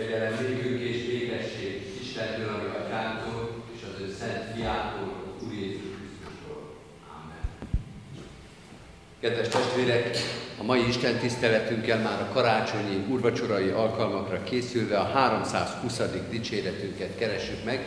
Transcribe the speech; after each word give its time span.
Kegyelem 0.00 0.34
nékünk 0.40 0.80
és 0.80 1.06
békesség 1.06 1.82
Istentől, 2.02 2.48
ami 2.48 2.68
atyánktól, 2.84 3.64
és 3.76 3.80
az 3.82 4.00
ő 4.00 4.14
szent 4.18 4.54
fiától, 4.54 5.36
Úr 5.44 5.52
Jézus 5.52 5.80
Krisztustól. 5.98 6.76
Amen. 7.16 7.42
Kedves 9.20 9.48
testvérek, 9.48 10.16
a 10.58 10.62
mai 10.62 10.88
Isten 10.88 11.18
tiszteletünkkel 11.18 11.98
már 11.98 12.20
a 12.20 12.32
karácsonyi 12.32 13.04
urvacsorai 13.08 13.68
alkalmakra 13.68 14.42
készülve 14.42 14.98
a 14.98 15.04
320. 15.04 16.00
dicséretünket 16.30 17.16
keresünk 17.18 17.64
meg. 17.64 17.86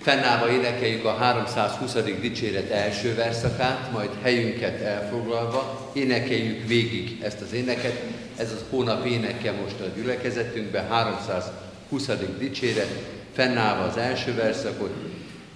Fennállva 0.00 0.50
énekeljük 0.52 1.04
a 1.04 1.14
320. 1.14 1.94
dicséret 2.20 2.70
első 2.70 3.14
verszakát, 3.14 3.92
majd 3.92 4.10
helyünket 4.22 4.80
elfoglalva 4.80 5.90
énekeljük 5.94 6.66
végig 6.66 7.18
ezt 7.22 7.40
az 7.40 7.52
éneket. 7.52 8.02
Ez 8.40 8.52
az 8.52 8.64
hónap 8.70 9.06
éneke 9.06 9.52
most 9.52 9.80
a 9.80 9.86
gyülekezetünkben, 9.96 10.88
320. 10.88 12.10
dicséret, 12.38 13.02
fennállva 13.32 13.82
az 13.82 13.96
első 13.96 14.34
verszakot, 14.34 14.94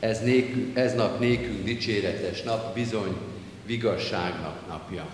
ez, 0.00 0.20
nékünk, 0.20 0.76
ez 0.78 0.94
nap 0.94 1.20
nékünk 1.20 1.64
dicséretes 1.64 2.42
nap, 2.42 2.74
bizony 2.74 3.16
vigasságnak 3.66 4.68
napja. 4.68 5.06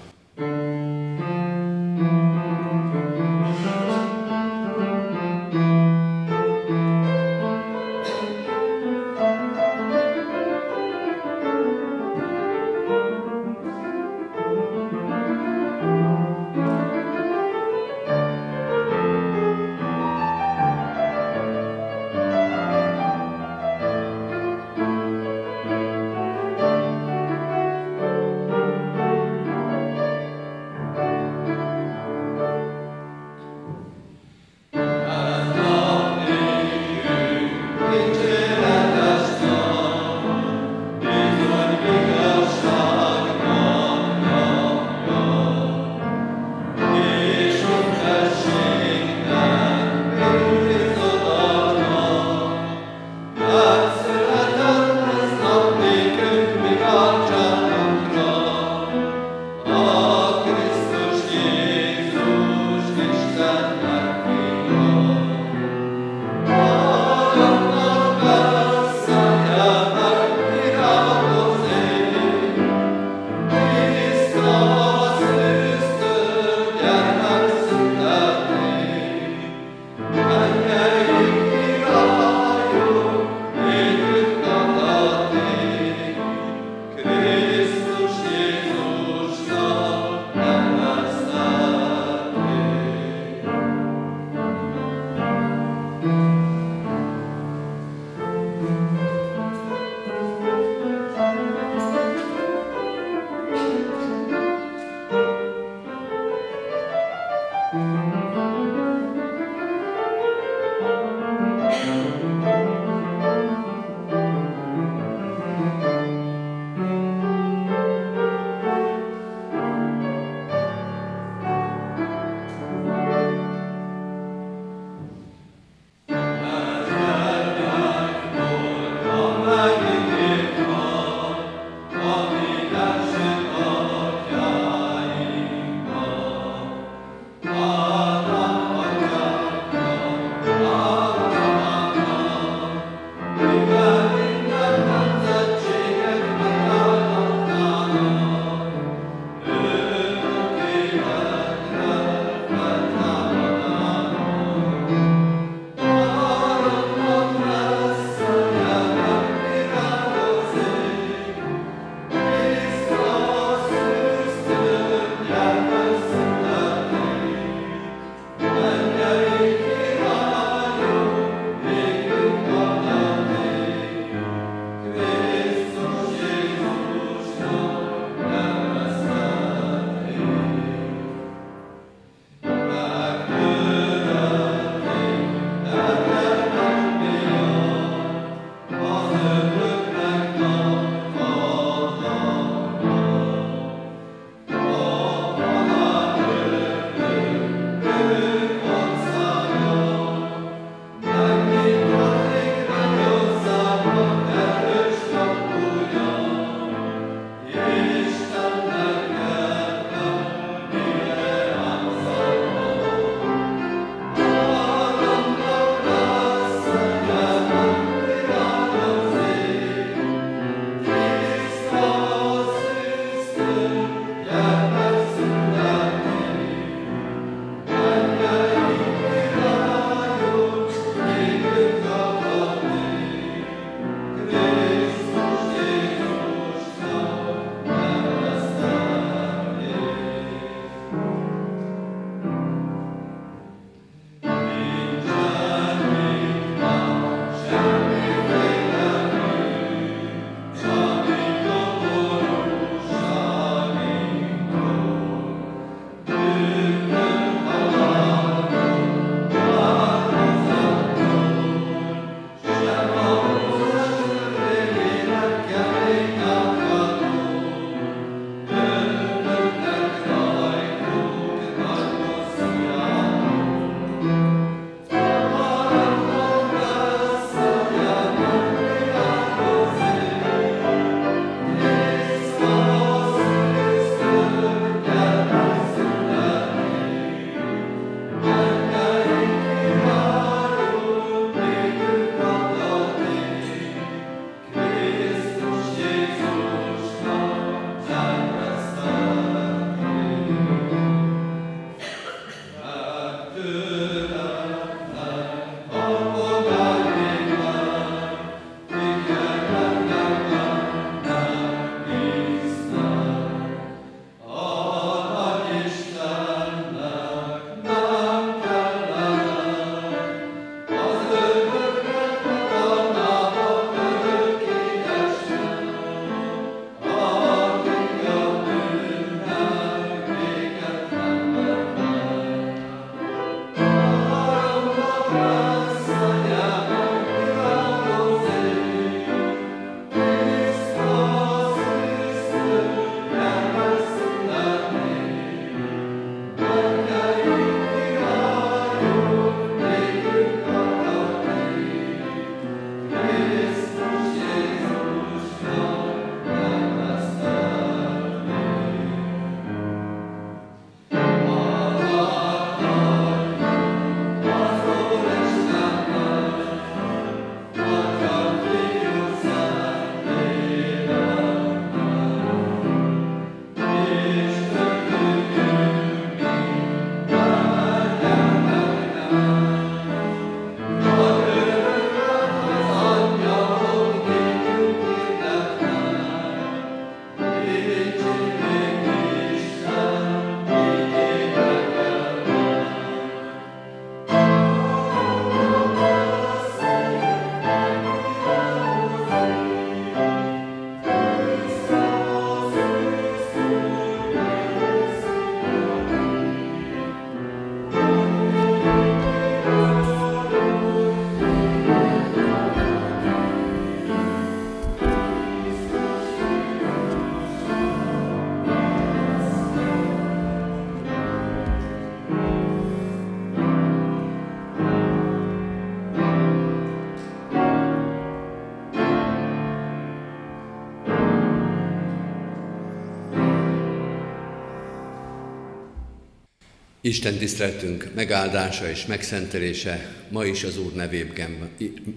Isten 436.90 437.16
tiszteltünk 437.16 437.90
megáldása 437.94 438.70
és 438.70 438.86
megszentelése 438.86 440.04
ma 440.08 440.24
is 440.24 440.44
az 440.44 440.58
Úr 440.58 440.72
nevében, 440.72 441.50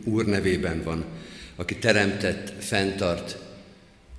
Úr 0.03 0.25
nevében 0.25 0.83
van, 0.83 1.05
aki 1.55 1.75
teremtett, 1.75 2.63
fenntart 2.63 3.37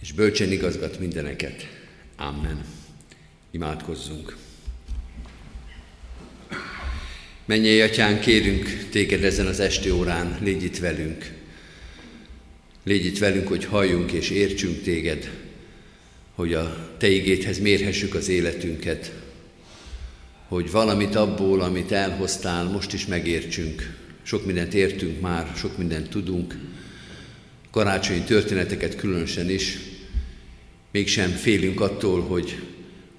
és 0.02 0.12
bölcsen 0.12 0.52
igazgat 0.52 0.98
mindeneket. 0.98 1.68
Amen. 2.16 2.64
Imádkozzunk. 3.50 4.36
Menjél, 7.44 7.84
Atyán, 7.84 8.20
kérünk 8.20 8.88
téged 8.90 9.24
ezen 9.24 9.46
az 9.46 9.60
esti 9.60 9.90
órán, 9.90 10.38
légy 10.42 10.62
itt 10.62 10.78
velünk. 10.78 11.32
Légy 12.84 13.04
itt 13.04 13.18
velünk, 13.18 13.48
hogy 13.48 13.64
halljunk 13.64 14.12
és 14.12 14.30
értsünk 14.30 14.82
téged, 14.82 15.30
hogy 16.34 16.54
a 16.54 16.94
te 16.98 17.08
igéthez 17.08 17.58
mérhessük 17.58 18.14
az 18.14 18.28
életünket, 18.28 19.23
hogy 20.54 20.70
valamit 20.70 21.14
abból, 21.14 21.60
amit 21.60 21.92
elhoztál, 21.92 22.64
most 22.64 22.92
is 22.92 23.06
megértsünk. 23.06 23.96
Sok 24.22 24.46
mindent 24.46 24.74
értünk 24.74 25.20
már, 25.20 25.52
sok 25.56 25.78
mindent 25.78 26.08
tudunk, 26.08 26.58
karácsonyi 27.70 28.20
történeteket 28.20 28.96
különösen 28.96 29.50
is, 29.50 29.78
mégsem 30.90 31.30
félünk 31.30 31.80
attól, 31.80 32.20
hogy 32.20 32.62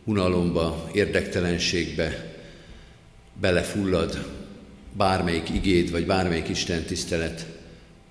unalomba, 0.04 0.90
érdektelenségbe 0.94 2.36
belefullad 3.42 4.32
bármelyik 4.94 5.50
igéd, 5.50 5.92
vagy 5.92 6.06
bármelyik 6.06 6.50
Isten 6.50 6.84
tisztelet. 6.84 7.46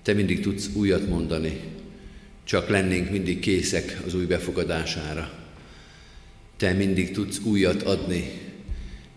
Te 0.01 0.13
mindig 0.13 0.41
tudsz 0.41 0.69
újat 0.73 1.07
mondani, 1.07 1.59
csak 2.43 2.69
lennénk 2.69 3.09
mindig 3.09 3.39
készek 3.39 4.01
az 4.05 4.15
új 4.15 4.25
befogadására. 4.25 5.31
Te 6.57 6.73
mindig 6.73 7.11
tudsz 7.11 7.39
újat 7.43 7.83
adni, 7.83 8.44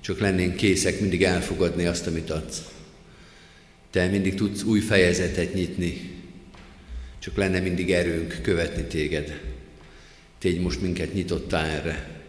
csak 0.01 0.19
lennénk 0.19 0.57
készek 0.57 1.01
mindig 1.01 1.23
elfogadni 1.23 1.85
azt, 1.85 2.07
amit 2.07 2.31
adsz. 2.31 2.63
Te 3.91 4.07
mindig 4.07 4.35
tudsz 4.35 4.63
új 4.63 4.81
fejezetet 4.81 5.55
nyitni, 5.55 6.17
csak 7.19 7.37
lenne 7.37 7.61
mindig 7.61 7.93
erőnk 7.93 8.39
követni 8.43 8.83
téged. 8.83 9.41
Tégy 10.39 10.61
most 10.61 10.81
minket 10.81 11.15
nyitottá 11.15 11.65
erre, 11.65 12.23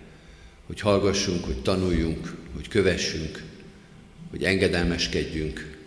hogy 0.65 0.79
hallgassunk, 0.79 1.45
hogy 1.45 1.61
tanuljunk, 1.61 2.35
hogy 2.55 2.67
kövessünk, 2.67 3.43
hogy 4.29 4.43
engedelmeskedjünk, 4.43 5.77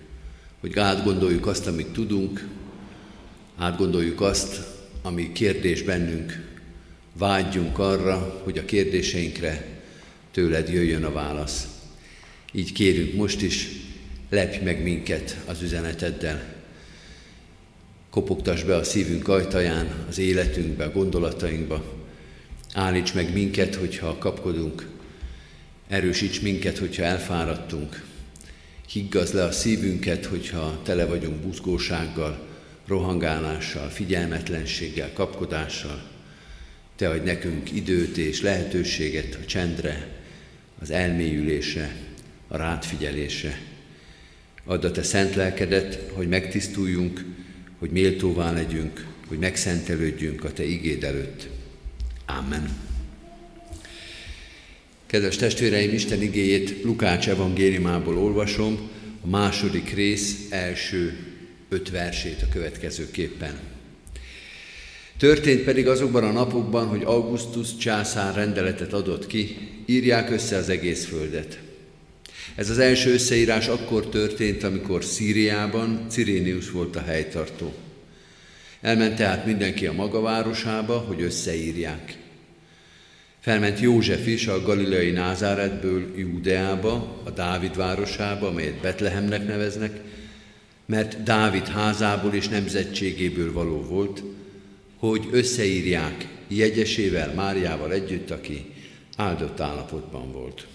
hogy 0.61 0.79
átgondoljuk 0.79 1.47
azt, 1.47 1.67
amit 1.67 1.93
tudunk, 1.93 2.49
átgondoljuk 3.57 4.21
azt, 4.21 4.61
ami 5.03 5.33
kérdés 5.33 5.83
bennünk, 5.83 6.51
vágyjunk 7.19 7.79
arra, 7.79 8.41
hogy 8.45 8.59
a 8.59 8.65
kérdéseinkre 8.65 9.67
tőled 10.31 10.69
jöjjön 10.69 11.05
a 11.05 11.13
válasz. 11.13 11.72
Így 12.55 12.73
kérünk 12.73 13.15
most 13.15 13.43
is, 13.43 13.69
lepj 14.31 14.65
meg 14.65 14.83
minket 14.83 15.37
az 15.47 15.63
üzeneteddel. 15.63 16.55
Kopogtass 18.11 18.63
be 18.63 18.77
a 18.77 18.85
szívünk 18.85 19.29
ajtaján, 19.29 20.05
az 20.09 20.19
életünkbe, 20.19 20.85
a 20.85 20.93
gondolatainkba. 20.93 21.85
Állíts 22.75 23.15
meg 23.15 23.33
minket, 23.33 23.75
hogyha 23.75 24.19
kapkodunk. 24.19 24.89
Erősíts 25.89 26.41
minket, 26.41 26.79
hogyha 26.79 27.03
elfáradtunk. 27.03 28.05
Higgaz 28.89 29.33
le 29.33 29.45
a 29.45 29.53
szívünket, 29.53 30.25
hogyha 30.25 30.81
tele 30.83 31.05
vagyunk 31.05 31.37
buzgósággal, 31.37 32.47
rohangálással, 32.87 33.89
figyelmetlenséggel, 33.89 35.13
kapkodással. 35.13 36.03
Te 36.97 37.09
adj 37.09 37.25
nekünk 37.25 37.73
időt 37.73 38.17
és 38.17 38.41
lehetőséget 38.41 39.39
a 39.43 39.45
csendre, 39.45 40.21
az 40.81 40.91
elmélyülésre, 40.91 42.12
a 42.53 42.57
rátfigyelésre. 42.57 43.61
Add 44.65 44.85
a 44.85 44.91
Te 44.91 45.03
szent 45.03 45.35
lelkedet, 45.35 45.99
hogy 46.13 46.29
megtisztuljunk, 46.29 47.25
hogy 47.79 47.91
méltóvá 47.91 48.53
legyünk, 48.53 49.07
hogy 49.29 49.39
megszentelődjünk 49.39 50.45
a 50.45 50.53
Te 50.53 50.65
igéd 50.65 51.05
előtt. 51.05 51.49
Amen. 52.27 52.71
Kedves 55.07 55.37
testvéreim, 55.37 55.93
Isten 55.93 56.23
igéjét 56.23 56.83
Lukács 56.83 57.29
evangéliumából 57.29 58.19
olvasom, 58.19 58.91
a 59.25 59.29
második 59.29 59.95
rész 59.95 60.47
első 60.51 61.17
öt 61.69 61.91
versét 61.91 62.43
a 62.43 62.49
következőképpen. 62.53 63.59
Történt 65.17 65.63
pedig 65.63 65.89
azokban 65.89 66.25
a 66.25 66.33
napokban, 66.33 66.87
hogy 66.87 67.03
Augustus 67.03 67.77
császár 67.77 68.35
rendeletet 68.35 68.93
adott 68.93 69.27
ki, 69.27 69.57
írják 69.87 70.31
össze 70.31 70.57
az 70.57 70.69
egész 70.69 71.05
földet. 71.05 71.59
Ez 72.55 72.71
az 72.71 72.79
első 72.79 73.13
összeírás 73.13 73.69
akkor 73.69 74.09
történt, 74.09 74.63
amikor 74.63 75.05
Szíriában 75.05 76.07
Cirénius 76.09 76.71
volt 76.71 76.97
a 76.97 77.03
helytartó. 77.03 77.75
Elment 78.81 79.17
tehát 79.17 79.47
mindenki 79.47 79.87
a 79.87 79.93
maga 79.93 80.21
városába, 80.21 80.99
hogy 80.99 81.23
összeírják. 81.23 82.17
Felment 83.41 83.81
József 83.81 84.27
is 84.27 84.47
a 84.47 84.63
galileai 84.63 85.11
Názáretből 85.11 86.19
Júdeába, 86.19 87.21
a 87.25 87.31
Dávid 87.31 87.77
városába, 87.77 88.47
amelyet 88.47 88.81
Betlehemnek 88.81 89.47
neveznek, 89.47 90.01
mert 90.87 91.23
Dávid 91.23 91.67
házából 91.67 92.35
és 92.35 92.49
nemzetségéből 92.49 93.53
való 93.53 93.83
volt, 93.83 94.23
hogy 94.97 95.29
összeírják 95.31 96.29
jegyesével, 96.49 97.35
Máriával 97.35 97.93
együtt, 97.93 98.31
aki 98.31 98.65
áldott 99.17 99.61
állapotban 99.61 100.33
volt. 100.33 100.67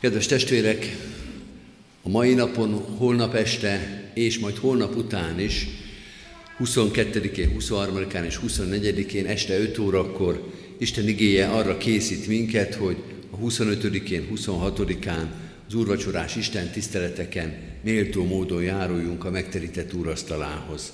Kedves 0.00 0.26
testvérek, 0.26 0.96
a 2.02 2.08
mai 2.08 2.34
napon, 2.34 2.72
holnap 2.72 3.34
este 3.34 4.02
és 4.14 4.38
majd 4.38 4.56
holnap 4.56 4.96
után 4.96 5.40
is 5.40 5.66
22-én, 6.64 7.56
23-án 7.58 8.24
és 8.24 8.40
24-én 8.46 9.26
este 9.26 9.58
5 9.58 9.78
órakor 9.78 10.52
Isten 10.78 11.08
igéje 11.08 11.46
arra 11.48 11.76
készít 11.76 12.26
minket, 12.26 12.74
hogy 12.74 12.96
a 13.30 13.36
25-én, 13.36 14.28
26-án 14.34 15.26
az 15.68 15.74
úrvacsorás 15.74 16.36
Isten 16.36 16.70
tiszteleteken 16.70 17.58
méltó 17.82 18.24
módon 18.24 18.62
járuljunk 18.62 19.24
a 19.24 19.30
megterített 19.30 19.94
úrasztalához. 19.94 20.92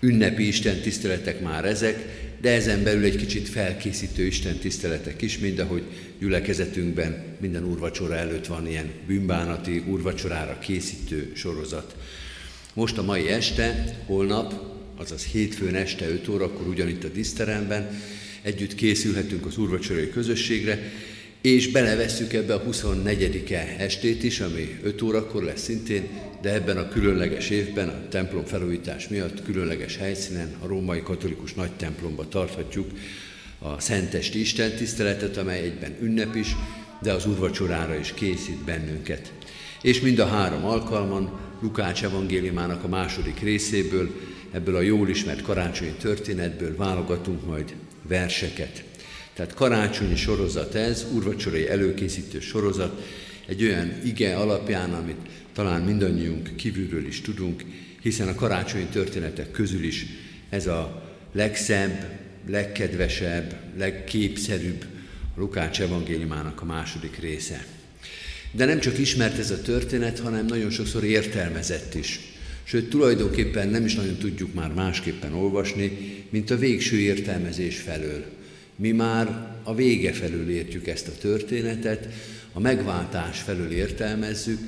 Ünnepi 0.00 0.46
Isten 0.46 0.80
tiszteletek 0.80 1.40
már 1.40 1.64
ezek, 1.64 2.28
de 2.40 2.50
ezen 2.50 2.82
belül 2.82 3.04
egy 3.04 3.16
kicsit 3.16 3.48
felkészítő 3.48 4.26
Isten 4.26 4.56
tiszteletek 4.56 5.22
is, 5.22 5.38
mind 5.38 5.58
ahogy 5.58 5.82
gyülekezetünkben 6.18 7.24
minden 7.40 7.64
úrvacsora 7.64 8.16
előtt 8.16 8.46
van 8.46 8.66
ilyen 8.66 8.90
bűnbánati 9.06 9.84
úrvacsorára 9.88 10.58
készítő 10.58 11.32
sorozat. 11.34 11.96
Most 12.74 12.98
a 12.98 13.02
mai 13.02 13.28
este, 13.28 13.98
holnap 14.06 14.54
azaz 14.96 15.24
hétfőn 15.24 15.74
este 15.74 16.08
5 16.08 16.28
órakor 16.28 16.66
ugyanitt 16.66 17.04
a 17.04 17.08
diszteremben, 17.08 18.00
együtt 18.42 18.74
készülhetünk 18.74 19.46
az 19.46 19.58
úrvacsorai 19.58 20.10
közösségre, 20.10 20.92
és 21.40 21.70
belevesszük 21.70 22.32
ebbe 22.32 22.54
a 22.54 22.62
24-e 22.62 23.74
estét 23.78 24.22
is, 24.22 24.40
ami 24.40 24.78
5 24.82 25.02
órakor 25.02 25.42
lesz 25.42 25.62
szintén, 25.62 26.08
de 26.42 26.52
ebben 26.52 26.76
a 26.76 26.88
különleges 26.88 27.50
évben, 27.50 27.88
a 27.88 28.08
templom 28.08 28.44
felújítás 28.44 29.08
miatt 29.08 29.42
különleges 29.42 29.96
helyszínen, 29.96 30.54
a 30.62 30.66
római 30.66 31.02
katolikus 31.02 31.54
nagy 31.54 31.70
templomba 31.70 32.28
tarthatjuk 32.28 32.90
a 33.58 33.80
Szentesti 33.80 34.40
Isten 34.40 34.70
tiszteletet, 34.70 35.36
amely 35.36 35.60
egyben 35.60 35.96
ünnep 36.00 36.34
is, 36.34 36.56
de 37.02 37.12
az 37.12 37.26
úrvacsorára 37.26 37.94
is 37.94 38.12
készít 38.14 38.64
bennünket. 38.64 39.32
És 39.82 40.00
mind 40.00 40.18
a 40.18 40.26
három 40.26 40.64
alkalman 40.64 41.40
Lukács 41.62 42.04
evangéliumának 42.04 42.84
a 42.84 42.88
második 42.88 43.40
részéből 43.40 44.10
ebből 44.50 44.76
a 44.76 44.80
jól 44.80 45.08
ismert 45.08 45.42
karácsonyi 45.42 45.94
történetből 46.00 46.76
válogatunk 46.76 47.46
majd 47.46 47.74
verseket. 48.02 48.89
Tehát 49.34 49.54
karácsonyi 49.54 50.16
sorozat 50.16 50.74
ez, 50.74 51.06
urvacsorai 51.12 51.68
előkészítő 51.68 52.40
sorozat, 52.40 53.02
egy 53.46 53.62
olyan 53.64 53.92
ige 54.04 54.36
alapján, 54.36 54.94
amit 54.94 55.20
talán 55.52 55.82
mindannyiunk 55.82 56.56
kívülről 56.56 57.06
is 57.06 57.20
tudunk, 57.20 57.64
hiszen 58.00 58.28
a 58.28 58.34
karácsonyi 58.34 58.84
történetek 58.84 59.50
közül 59.50 59.84
is 59.84 60.06
ez 60.48 60.66
a 60.66 61.02
legszebb, 61.32 62.18
legkedvesebb, 62.48 63.60
legképszerűbb 63.78 64.84
a 65.36 65.40
Lukács 65.40 65.80
evangéliumának 65.80 66.60
a 66.60 66.64
második 66.64 67.18
része. 67.18 67.64
De 68.52 68.64
nem 68.64 68.80
csak 68.80 68.98
ismert 68.98 69.38
ez 69.38 69.50
a 69.50 69.62
történet, 69.62 70.18
hanem 70.18 70.46
nagyon 70.46 70.70
sokszor 70.70 71.04
értelmezett 71.04 71.94
is. 71.94 72.20
Sőt, 72.62 72.90
tulajdonképpen 72.90 73.68
nem 73.68 73.84
is 73.84 73.94
nagyon 73.94 74.16
tudjuk 74.16 74.54
már 74.54 74.72
másképpen 74.72 75.34
olvasni, 75.34 75.98
mint 76.30 76.50
a 76.50 76.56
végső 76.56 76.98
értelmezés 76.98 77.76
felől. 77.76 78.24
Mi 78.80 78.90
már 78.90 79.56
a 79.62 79.74
vége 79.74 80.12
felől 80.12 80.50
értjük 80.50 80.86
ezt 80.86 81.08
a 81.08 81.18
történetet, 81.20 82.08
a 82.52 82.60
megváltás 82.60 83.40
felől 83.40 83.70
értelmezzük, 83.70 84.58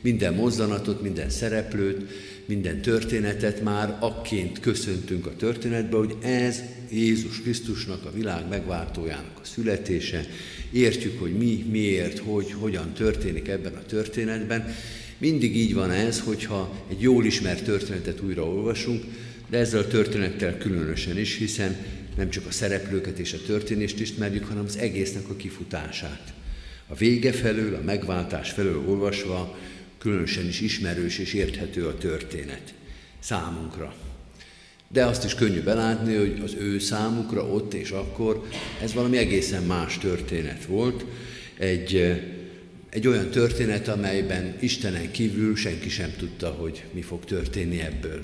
minden 0.00 0.34
mozzanatot, 0.34 1.02
minden 1.02 1.30
szereplőt, 1.30 2.10
minden 2.46 2.80
történetet 2.80 3.62
már 3.62 3.96
akként 4.00 4.60
köszöntünk 4.60 5.26
a 5.26 5.36
történetbe, 5.36 5.96
hogy 5.96 6.16
ez 6.22 6.62
Jézus 6.90 7.40
Krisztusnak, 7.40 8.04
a 8.04 8.12
világ 8.12 8.48
megváltójának 8.48 9.40
a 9.42 9.46
születése. 9.46 10.26
Értjük, 10.72 11.20
hogy 11.20 11.32
mi, 11.32 11.66
miért, 11.70 12.18
hogy, 12.18 12.52
hogyan 12.52 12.92
történik 12.92 13.48
ebben 13.48 13.74
a 13.74 13.84
történetben. 13.86 14.74
Mindig 15.18 15.56
így 15.56 15.74
van 15.74 15.90
ez, 15.90 16.20
hogyha 16.20 16.84
egy 16.90 17.00
jól 17.00 17.24
ismert 17.24 17.64
történetet 17.64 18.20
újra 18.20 18.44
olvasunk, 18.48 19.04
de 19.50 19.58
ezzel 19.58 19.80
a 19.80 19.86
történettel 19.86 20.58
különösen 20.58 21.18
is, 21.18 21.36
hiszen 21.36 21.76
nem 22.16 22.30
csak 22.30 22.46
a 22.46 22.50
szereplőket 22.50 23.18
és 23.18 23.32
a 23.32 23.42
történést 23.46 24.00
ismerjük, 24.00 24.44
hanem 24.44 24.64
az 24.64 24.76
egésznek 24.76 25.28
a 25.28 25.36
kifutását. 25.36 26.32
A 26.86 26.94
vége 26.94 27.32
felől, 27.32 27.74
a 27.74 27.82
megváltás 27.84 28.50
felől 28.50 28.84
olvasva 28.86 29.58
különösen 29.98 30.46
is 30.46 30.60
ismerős 30.60 31.18
és 31.18 31.32
érthető 31.32 31.86
a 31.86 31.98
történet 31.98 32.74
számunkra. 33.18 33.94
De 34.88 35.04
azt 35.04 35.24
is 35.24 35.34
könnyű 35.34 35.62
belátni, 35.62 36.14
hogy 36.14 36.40
az 36.44 36.54
ő 36.58 36.78
számukra 36.78 37.46
ott 37.46 37.74
és 37.74 37.90
akkor 37.90 38.46
ez 38.82 38.92
valami 38.92 39.16
egészen 39.16 39.62
más 39.62 39.98
történet 39.98 40.64
volt. 40.64 41.04
Egy, 41.58 42.20
egy 42.90 43.06
olyan 43.06 43.30
történet, 43.30 43.88
amelyben 43.88 44.56
Istenen 44.60 45.10
kívül 45.10 45.56
senki 45.56 45.88
sem 45.88 46.14
tudta, 46.18 46.48
hogy 46.48 46.84
mi 46.92 47.02
fog 47.02 47.24
történni 47.24 47.80
ebből, 47.80 48.20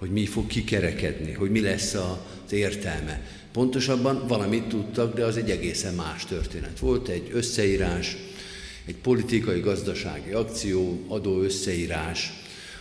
hogy 0.00 0.10
mi 0.10 0.26
fog 0.26 0.46
kikerekedni, 0.46 1.32
hogy 1.32 1.50
mi 1.50 1.60
lesz 1.60 1.94
az 1.94 2.52
értelme. 2.52 3.20
Pontosabban 3.52 4.26
valamit 4.28 4.64
tudtak, 4.64 5.14
de 5.14 5.24
az 5.24 5.36
egy 5.36 5.50
egészen 5.50 5.94
más 5.94 6.24
történet 6.24 6.78
volt, 6.78 7.08
egy 7.08 7.30
összeírás, 7.32 8.16
egy 8.84 8.96
politikai, 8.96 9.60
gazdasági 9.60 10.30
akció, 10.30 11.04
adó 11.08 11.42
összeírás, 11.42 12.32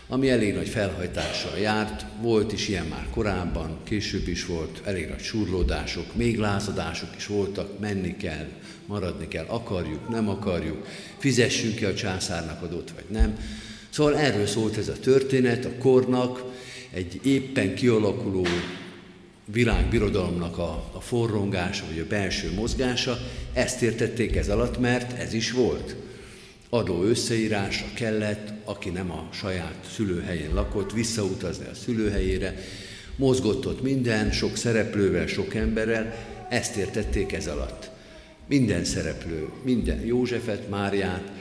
ami 0.08 0.30
elég 0.30 0.54
nagy 0.54 0.68
felhajtással 0.70 1.58
járt, 1.58 2.06
volt 2.22 2.54
is 2.54 2.68
ilyen 2.68 2.86
már 2.86 3.08
korábban, 3.12 3.78
később 3.84 4.28
is 4.28 4.46
volt, 4.46 4.82
elég 4.84 5.08
nagy 5.08 5.22
surlódások, 5.22 6.16
még 6.16 6.38
lázadások 6.38 7.10
is 7.18 7.26
voltak, 7.26 7.80
menni 7.80 8.18
kell, 8.18 8.48
maradni 8.86 9.28
kell, 9.28 9.46
akarjuk, 9.48 10.10
nem 10.10 10.30
akarjuk, 10.30 10.88
fizessünk 11.18 11.76
ki 11.76 11.86
a 11.86 11.94
császárnak 11.94 12.62
adót, 12.62 12.92
vagy 12.96 13.06
nem. 13.10 13.38
Szóval 13.90 14.18
erről 14.18 14.48
szólt 14.48 14.78
ez 14.78 14.88
a 14.88 15.00
történet, 15.00 15.66
a 15.66 15.78
kornak 15.80 16.44
egy 16.94 17.20
éppen 17.24 17.76
kialakuló 17.76 18.46
világbirodalomnak 19.46 20.58
a, 20.58 20.90
a 20.94 21.02
forrongása, 21.02 21.86
vagy 21.90 22.00
a 22.00 22.08
belső 22.08 22.54
mozgása, 22.54 23.18
ezt 23.54 23.82
értették 23.82 24.36
ez 24.36 24.50
alatt, 24.50 24.80
mert 24.80 25.20
ez 25.20 25.34
is 25.34 25.52
volt. 25.52 25.96
Adó 26.70 27.04
összeírásra 27.04 27.88
kellett, 27.94 28.54
aki 28.64 28.90
nem 28.90 29.12
a 29.12 29.30
saját 29.32 29.76
szülőhelyén 29.94 30.54
lakott, 30.54 30.94
visszautazni 30.94 31.66
a 31.66 31.76
szülőhelyére, 31.76 32.56
mozgott 33.16 33.68
ott 33.68 33.82
minden, 33.82 34.32
sok 34.32 34.56
szereplővel, 34.58 35.28
sok 35.28 35.56
emberrel, 35.56 36.16
ezt 36.50 36.76
értették 36.76 37.34
ez 37.34 37.48
alatt. 37.48 37.90
Minden 38.48 38.84
szereplő, 38.86 39.50
minden 39.64 40.06
Józsefet, 40.06 40.70
Máriát, 40.70 41.32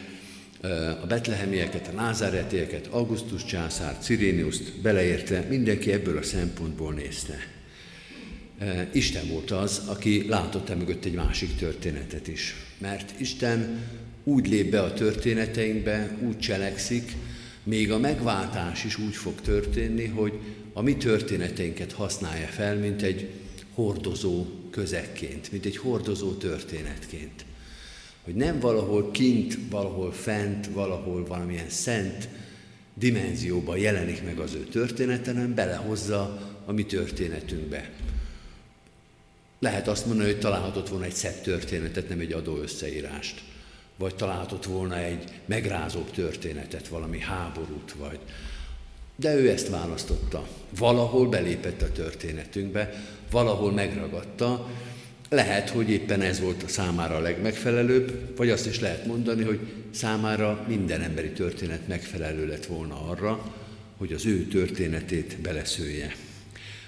a 1.02 1.06
betlehemieket, 1.08 1.88
a 1.88 1.92
názáretieket, 1.92 2.86
Augustus 2.86 3.44
császár, 3.44 3.98
Ciréniuszt 3.98 4.80
beleértve, 4.82 5.40
mindenki 5.40 5.92
ebből 5.92 6.16
a 6.16 6.22
szempontból 6.22 6.92
nézte. 6.92 7.46
Isten 8.92 9.28
volt 9.28 9.50
az, 9.50 9.82
aki 9.86 10.28
látott 10.28 10.68
e 10.68 10.74
mögött 10.74 11.04
egy 11.04 11.14
másik 11.14 11.56
történetet 11.56 12.28
is. 12.28 12.54
Mert 12.78 13.20
Isten 13.20 13.82
úgy 14.24 14.48
lép 14.48 14.70
be 14.70 14.82
a 14.82 14.92
történeteinkbe, 14.92 16.16
úgy 16.20 16.38
cselekszik, 16.38 17.12
még 17.62 17.90
a 17.90 17.98
megváltás 17.98 18.84
is 18.84 18.98
úgy 18.98 19.14
fog 19.14 19.40
történni, 19.40 20.06
hogy 20.06 20.32
a 20.72 20.82
mi 20.82 20.96
történeteinket 20.96 21.92
használja 21.92 22.46
fel, 22.46 22.76
mint 22.76 23.02
egy 23.02 23.28
hordozó 23.74 24.46
közekként, 24.70 25.52
mint 25.52 25.64
egy 25.64 25.76
hordozó 25.76 26.32
történetként. 26.32 27.44
Hogy 28.28 28.36
nem 28.36 28.60
valahol 28.60 29.10
kint, 29.10 29.58
valahol 29.70 30.12
fent, 30.12 30.66
valahol 30.66 31.26
valamilyen 31.26 31.68
szent 31.68 32.28
dimenzióban 32.94 33.78
jelenik 33.78 34.24
meg 34.24 34.38
az 34.38 34.54
ő 34.54 34.64
története, 34.64 35.32
hanem 35.32 35.54
belehozza 35.54 36.40
a 36.64 36.72
mi 36.72 36.84
történetünkbe. 36.84 37.90
Lehet 39.58 39.88
azt 39.88 40.06
mondani, 40.06 40.30
hogy 40.30 40.38
találhatott 40.38 40.88
volna 40.88 41.04
egy 41.04 41.14
szebb 41.14 41.40
történetet, 41.40 42.08
nem 42.08 42.20
egy 42.20 42.32
adó 42.32 42.56
összeírást. 42.56 43.42
Vagy 43.96 44.14
találhatott 44.14 44.64
volna 44.64 44.98
egy 44.98 45.24
megrázóbb 45.44 46.10
történetet, 46.10 46.88
valami 46.88 47.20
háborút, 47.20 47.92
vagy... 47.92 48.18
De 49.16 49.34
ő 49.34 49.50
ezt 49.50 49.68
választotta. 49.68 50.48
Valahol 50.78 51.28
belépett 51.28 51.82
a 51.82 51.92
történetünkbe, 51.92 53.04
valahol 53.30 53.72
megragadta. 53.72 54.68
Lehet, 55.28 55.70
hogy 55.70 55.90
éppen 55.90 56.20
ez 56.20 56.40
volt 56.40 56.62
a 56.62 56.68
számára 56.68 57.14
a 57.14 57.20
legmegfelelőbb, 57.20 58.36
vagy 58.36 58.50
azt 58.50 58.66
is 58.66 58.80
lehet 58.80 59.06
mondani, 59.06 59.42
hogy 59.42 59.58
számára 59.90 60.64
minden 60.68 61.00
emberi 61.00 61.28
történet 61.28 61.88
megfelelő 61.88 62.46
lett 62.46 62.66
volna 62.66 63.08
arra, 63.08 63.54
hogy 63.96 64.12
az 64.12 64.26
ő 64.26 64.42
történetét 64.44 65.36
beleszője. 65.42 66.14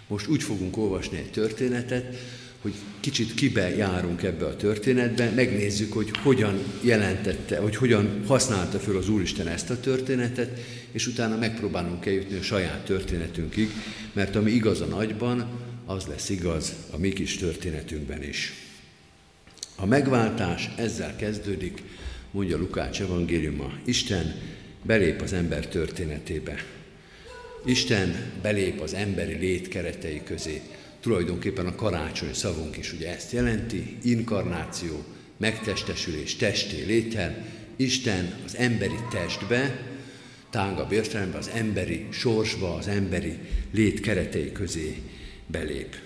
Most 0.07 0.29
úgy 0.29 0.43
fogunk 0.43 0.77
olvasni 0.77 1.19
egy 1.19 1.31
történetet, 1.31 2.17
hogy 2.61 2.75
kicsit 3.01 3.35
kibe 3.35 3.77
járunk 3.77 4.23
ebbe 4.23 4.47
a 4.47 4.57
történetbe, 4.57 5.31
megnézzük, 5.31 5.93
hogy 5.93 6.11
hogyan 6.23 6.59
jelentette, 6.81 7.59
hogy 7.59 7.77
hogyan 7.77 8.23
használta 8.27 8.79
föl 8.79 8.97
az 8.97 9.09
Úristen 9.09 9.49
ezt 9.49 9.71
a 9.71 9.81
történetet, 9.81 10.59
és 10.93 11.07
utána 11.07 11.37
megpróbálunk 11.37 12.07
eljutni 12.07 12.37
a 12.37 12.43
saját 12.43 12.85
történetünkig, 12.85 13.71
mert 14.13 14.37
ami 14.37 14.51
igaz 14.51 14.81
a 14.81 14.85
nagyban, 14.85 15.49
az 15.87 16.07
lesz 16.07 16.29
igaz 16.29 16.73
a 16.91 16.97
mi 16.97 17.13
kis 17.13 17.37
történetünkben 17.37 18.23
is. 18.23 18.53
A 19.77 19.87
megváltás 19.87 20.71
ezzel 20.77 21.17
kezdődik, 21.17 21.83
mondja 22.31 22.57
Lukács 22.57 23.01
evangéliuma. 23.01 23.73
Isten 23.85 24.35
belép 24.83 25.21
az 25.21 25.33
ember 25.33 25.67
történetébe. 25.67 26.65
Isten 27.65 28.33
belép 28.43 28.81
az 28.81 28.95
emberi 28.95 29.35
lét 29.35 29.69
keretei 29.69 30.23
közé 30.25 30.63
tulajdonképpen 31.01 31.67
a 31.67 31.75
karácsony 31.75 32.35
szavunk 32.35 32.77
is 32.77 32.93
ugye 32.93 33.15
ezt 33.15 33.33
jelenti, 33.33 33.97
inkarnáció, 34.03 35.05
megtestesülés, 35.37 36.37
testé 36.37 36.85
létel, 36.85 37.45
Isten 37.77 38.35
az 38.45 38.57
emberi 38.57 38.99
testbe, 39.11 39.89
tágabb 40.51 40.93
értelemben 40.93 41.39
az 41.39 41.51
emberi 41.55 42.07
sorsba, 42.11 42.75
az 42.75 42.89
emberi 42.89 43.39
lét 43.71 44.01
keretei 44.01 44.53
közé 44.53 45.03
belép. 45.51 45.97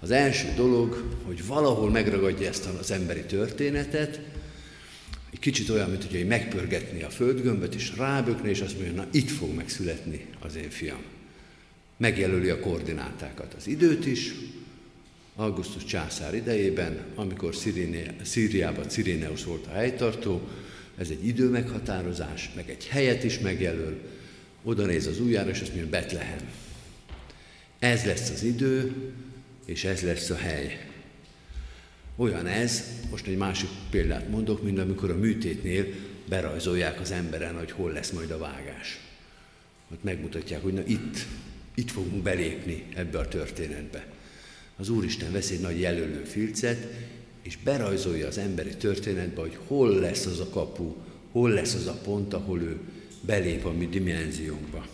Az 0.00 0.10
első 0.10 0.52
dolog, 0.56 1.16
hogy 1.24 1.46
valahol 1.46 1.90
megragadja 1.90 2.48
ezt 2.48 2.66
az 2.80 2.90
emberi 2.90 3.22
történetet, 3.22 4.20
egy 5.32 5.38
kicsit 5.38 5.68
olyan, 5.68 5.90
mint 5.90 6.04
hogy 6.10 6.26
megpörgetni 6.26 7.02
a 7.02 7.10
földgömböt, 7.10 7.74
és 7.74 7.96
rábökni, 7.96 8.48
és 8.48 8.60
azt 8.60 8.74
mondja, 8.74 8.92
na 8.92 9.06
itt 9.10 9.30
fog 9.30 9.54
megszületni 9.54 10.26
az 10.40 10.56
én 10.56 10.70
fiam 10.70 11.02
megjelöli 12.02 12.48
a 12.48 12.60
koordinátákat. 12.60 13.54
Az 13.54 13.66
időt 13.66 14.06
is, 14.06 14.34
Augustus 15.36 15.84
császár 15.84 16.34
idejében, 16.34 16.98
amikor 17.14 17.54
Szíriában 18.22 18.88
Cirineus 18.88 19.44
volt 19.44 19.66
a 19.66 19.72
helytartó, 19.72 20.48
ez 20.98 21.08
egy 21.10 21.26
időmeghatározás, 21.26 22.50
meg 22.54 22.70
egy 22.70 22.86
helyet 22.86 23.24
is 23.24 23.38
megjelöl, 23.38 24.00
oda 24.62 24.86
néz 24.86 25.06
az 25.06 25.20
ujjára, 25.20 25.50
és 25.50 25.60
azt 25.60 25.74
mondja, 25.74 25.90
Betlehem. 25.90 26.40
Ez 27.82 28.04
lesz 28.04 28.30
az 28.30 28.42
idő, 28.42 28.94
és 29.64 29.84
ez 29.84 30.02
lesz 30.02 30.30
a 30.30 30.36
hely. 30.36 30.86
Olyan 32.16 32.46
ez, 32.46 32.84
most 33.10 33.26
egy 33.26 33.36
másik 33.36 33.68
példát 33.90 34.28
mondok, 34.28 34.62
mint 34.62 34.78
amikor 34.78 35.10
a 35.10 35.16
műtétnél 35.16 35.86
berajzolják 36.28 37.00
az 37.00 37.10
emberen, 37.10 37.58
hogy 37.58 37.70
hol 37.70 37.92
lesz 37.92 38.10
majd 38.10 38.30
a 38.30 38.38
vágás. 38.38 39.00
Ott 39.92 40.02
megmutatják, 40.02 40.62
hogy 40.62 40.72
na 40.72 40.82
itt, 40.86 41.16
itt 41.74 41.90
fogunk 41.90 42.22
belépni 42.22 42.84
ebbe 42.94 43.18
a 43.18 43.28
történetbe. 43.28 44.06
Az 44.76 44.88
Úristen 44.88 45.32
vesz 45.32 45.50
egy 45.50 45.60
nagy 45.60 45.80
jelölő 45.80 46.24
filcet, 46.24 46.86
és 47.42 47.56
berajzolja 47.56 48.26
az 48.26 48.38
emberi 48.38 48.76
történetbe, 48.76 49.40
hogy 49.40 49.58
hol 49.66 49.94
lesz 49.94 50.26
az 50.26 50.40
a 50.40 50.48
kapu, 50.48 50.94
hol 51.32 51.50
lesz 51.50 51.74
az 51.74 51.86
a 51.86 52.00
pont, 52.04 52.34
ahol 52.34 52.60
ő 52.60 52.78
belép 53.20 53.64
a 53.64 53.72
mi 53.72 53.86
dimenziónkba. 53.86 54.86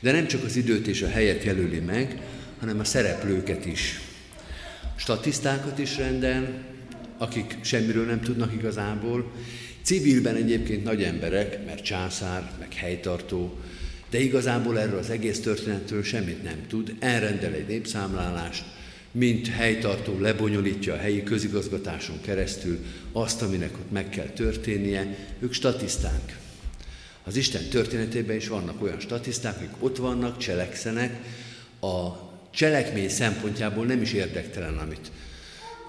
De 0.00 0.12
nem 0.12 0.26
csak 0.26 0.44
az 0.44 0.56
időt 0.56 0.86
és 0.86 1.02
a 1.02 1.08
helyet 1.08 1.44
jelöli 1.44 1.78
meg, 1.78 2.20
hanem 2.60 2.78
a 2.78 2.84
szereplőket 2.84 3.66
is. 3.66 4.00
Statisztákat 4.96 5.78
is 5.78 5.96
rendel, 5.96 6.64
akik 7.18 7.56
semmiről 7.60 8.06
nem 8.06 8.20
tudnak 8.20 8.52
igazából. 8.52 9.32
Civilben 9.82 10.36
egyébként 10.36 10.84
nagy 10.84 11.02
emberek, 11.02 11.66
mert 11.66 11.84
császár, 11.84 12.50
meg 12.58 12.74
helytartó, 12.74 13.58
de 14.10 14.18
igazából 14.18 14.78
erről 14.78 14.98
az 14.98 15.10
egész 15.10 15.40
történetről 15.40 16.02
semmit 16.02 16.42
nem 16.42 16.66
tud, 16.68 16.94
elrendel 16.98 17.52
egy 17.52 17.66
népszámlálást, 17.66 18.64
mint 19.10 19.48
helytartó 19.48 20.18
lebonyolítja 20.18 20.94
a 20.94 20.98
helyi 20.98 21.22
közigazgatáson 21.22 22.20
keresztül 22.20 22.78
azt, 23.12 23.42
aminek 23.42 23.72
ott 23.72 23.90
meg 23.90 24.08
kell 24.08 24.26
történnie, 24.26 25.16
ők 25.38 25.52
statisztánk. 25.52 26.39
Az 27.24 27.36
Isten 27.36 27.68
történetében 27.68 28.36
is 28.36 28.48
vannak 28.48 28.82
olyan 28.82 29.00
statiszták, 29.00 29.56
akik 29.56 29.70
ott 29.78 29.96
vannak, 29.96 30.38
cselekszenek, 30.38 31.20
a 31.80 32.08
cselekmény 32.50 33.08
szempontjából 33.08 33.86
nem 33.86 34.02
is 34.02 34.12
érdektelen, 34.12 34.78
amit 34.78 35.10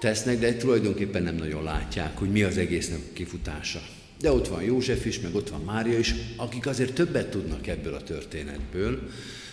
tesznek, 0.00 0.38
de 0.38 0.56
tulajdonképpen 0.56 1.22
nem 1.22 1.34
nagyon 1.34 1.62
látják, 1.62 2.18
hogy 2.18 2.30
mi 2.30 2.42
az 2.42 2.56
egésznek 2.56 2.98
a 2.98 3.12
kifutása. 3.12 3.82
De 4.20 4.32
ott 4.32 4.48
van 4.48 4.62
József 4.62 5.04
is, 5.04 5.20
meg 5.20 5.34
ott 5.34 5.48
van 5.48 5.60
Mária 5.60 5.98
is, 5.98 6.14
akik 6.36 6.66
azért 6.66 6.94
többet 6.94 7.30
tudnak 7.30 7.66
ebből 7.66 7.94
a 7.94 8.02
történetből, 8.02 9.08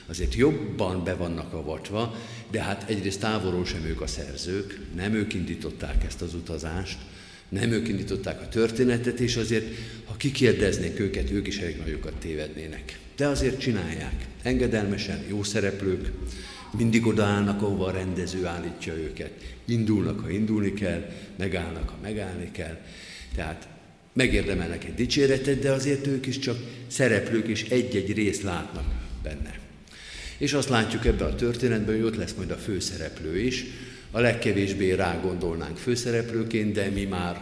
azért 0.05 0.33
jobban 0.33 1.03
be 1.03 1.15
vannak 1.15 1.53
avatva, 1.53 2.15
de 2.51 2.61
hát 2.61 2.89
egyrészt 2.89 3.19
távolról 3.19 3.65
sem 3.65 3.83
ők 3.83 4.01
a 4.01 4.07
szerzők, 4.07 4.79
nem 4.95 5.13
ők 5.13 5.33
indították 5.33 6.03
ezt 6.03 6.21
az 6.21 6.33
utazást, 6.33 6.97
nem 7.49 7.71
ők 7.71 7.87
indították 7.87 8.41
a 8.41 8.47
történetet, 8.47 9.19
és 9.19 9.35
azért, 9.35 9.65
ha 10.05 10.15
kikérdeznék 10.17 10.99
őket, 10.99 11.31
ők 11.31 11.47
is 11.47 11.57
elég 11.57 11.77
nagyokat 11.77 12.13
tévednének. 12.13 12.99
De 13.15 13.27
azért 13.27 13.59
csinálják. 13.59 14.25
Engedelmesen, 14.43 15.23
jó 15.27 15.43
szereplők, 15.43 16.11
mindig 16.77 17.05
odaállnak, 17.05 17.61
ahova 17.61 17.85
a 17.85 17.91
rendező 17.91 18.45
állítja 18.45 18.93
őket. 18.93 19.31
Indulnak, 19.65 20.19
ha 20.19 20.29
indulni 20.29 20.73
kell, 20.73 21.09
megállnak, 21.37 21.89
ha 21.89 21.97
megállni 22.01 22.51
kell. 22.51 22.77
Tehát 23.35 23.67
megérdemelnek 24.13 24.83
egy 24.83 24.93
dicséretet, 24.93 25.59
de 25.59 25.71
azért 25.71 26.07
ők 26.07 26.25
is 26.25 26.39
csak 26.39 26.57
szereplők, 26.87 27.47
és 27.47 27.63
egy-egy 27.63 28.13
részt 28.13 28.43
látnak 28.43 28.85
benne. 29.23 29.59
És 30.37 30.53
azt 30.53 30.69
látjuk 30.69 31.05
ebben 31.05 31.27
a 31.27 31.35
történetben, 31.35 31.95
hogy 31.95 32.03
ott 32.03 32.15
lesz 32.15 32.33
majd 32.37 32.51
a 32.51 32.57
főszereplő 32.57 33.39
is. 33.39 33.65
A 34.11 34.19
legkevésbé 34.19 34.91
rá 34.91 35.19
gondolnánk 35.19 35.77
főszereplőként, 35.77 36.73
de 36.73 36.89
mi 36.89 37.03
már 37.03 37.41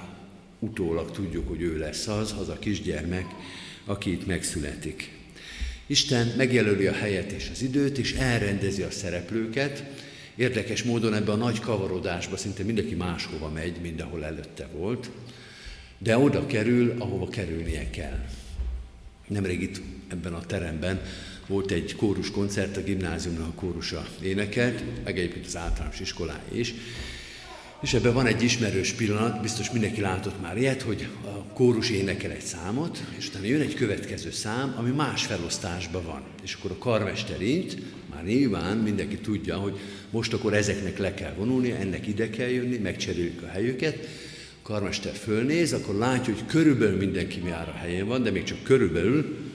utólag 0.59 1.11
tudjuk, 1.11 1.47
hogy 1.47 1.61
ő 1.61 1.77
lesz 1.77 2.07
az, 2.07 2.35
az 2.39 2.49
a 2.49 2.59
kisgyermek, 2.59 3.25
aki 3.85 4.11
itt 4.11 4.25
megszületik. 4.25 5.11
Isten 5.85 6.33
megjelöli 6.37 6.87
a 6.87 6.93
helyet 6.93 7.31
és 7.31 7.49
az 7.51 7.61
időt, 7.61 7.97
és 7.97 8.13
elrendezi 8.13 8.81
a 8.81 8.91
szereplőket. 8.91 9.83
Érdekes 10.35 10.83
módon 10.83 11.13
ebben 11.13 11.35
a 11.35 11.43
nagy 11.43 11.59
kavarodásban 11.59 12.37
szinte 12.37 12.63
mindenki 12.63 12.95
máshova 12.95 13.49
megy, 13.49 13.81
mint 13.81 14.03
előtte 14.23 14.67
volt, 14.73 15.09
de 15.97 16.17
oda 16.17 16.45
kerül, 16.45 16.95
ahova 16.97 17.27
kerülnie 17.27 17.89
kell. 17.89 18.25
Nemrég 19.27 19.61
itt 19.61 19.81
ebben 20.07 20.33
a 20.33 20.45
teremben 20.45 21.01
volt 21.47 21.71
egy 21.71 21.95
kórus 21.95 22.31
koncert, 22.31 22.77
a 22.77 22.83
gimnáziumnak 22.83 23.47
a 23.47 23.59
kórusa 23.59 24.07
énekelt, 24.21 24.83
meg 25.03 25.17
egyébként 25.17 25.45
az 25.45 25.57
általános 25.57 25.99
iskolája 25.99 26.41
is, 26.53 26.73
és 27.81 27.93
ebben 27.93 28.13
van 28.13 28.25
egy 28.25 28.43
ismerős 28.43 28.91
pillanat, 28.91 29.41
biztos 29.41 29.71
mindenki 29.71 30.01
látott 30.01 30.41
már 30.41 30.57
ilyet, 30.57 30.81
hogy 30.81 31.07
a 31.23 31.53
kórus 31.53 31.89
énekel 31.89 32.31
egy 32.31 32.41
számot, 32.41 33.03
és 33.17 33.27
utána 33.27 33.45
jön 33.45 33.61
egy 33.61 33.73
következő 33.73 34.31
szám, 34.31 34.75
ami 34.77 34.89
más 34.89 35.25
felosztásban 35.25 36.03
van. 36.05 36.21
És 36.43 36.53
akkor 36.53 36.71
a 36.71 36.77
karmester 36.77 37.41
int, 37.41 37.77
már 38.13 38.23
nyilván 38.23 38.77
mindenki 38.77 39.17
tudja, 39.17 39.55
hogy 39.55 39.79
most 40.09 40.33
akkor 40.33 40.53
ezeknek 40.53 40.97
le 40.97 41.13
kell 41.13 41.33
vonulni, 41.33 41.71
ennek 41.71 42.07
ide 42.07 42.29
kell 42.29 42.49
jönni, 42.49 42.77
megcserélik 42.77 43.41
a 43.41 43.47
helyüket. 43.47 44.07
Karmester 44.61 45.13
fölnéz, 45.13 45.73
akkor 45.73 45.95
látja, 45.95 46.33
hogy 46.33 46.45
körülbelül 46.45 46.97
mindenki 46.97 47.39
már 47.39 47.69
a 47.69 47.77
helyén 47.77 48.07
van, 48.07 48.23
de 48.23 48.31
még 48.31 48.43
csak 48.43 48.63
körülbelül, 48.63 49.46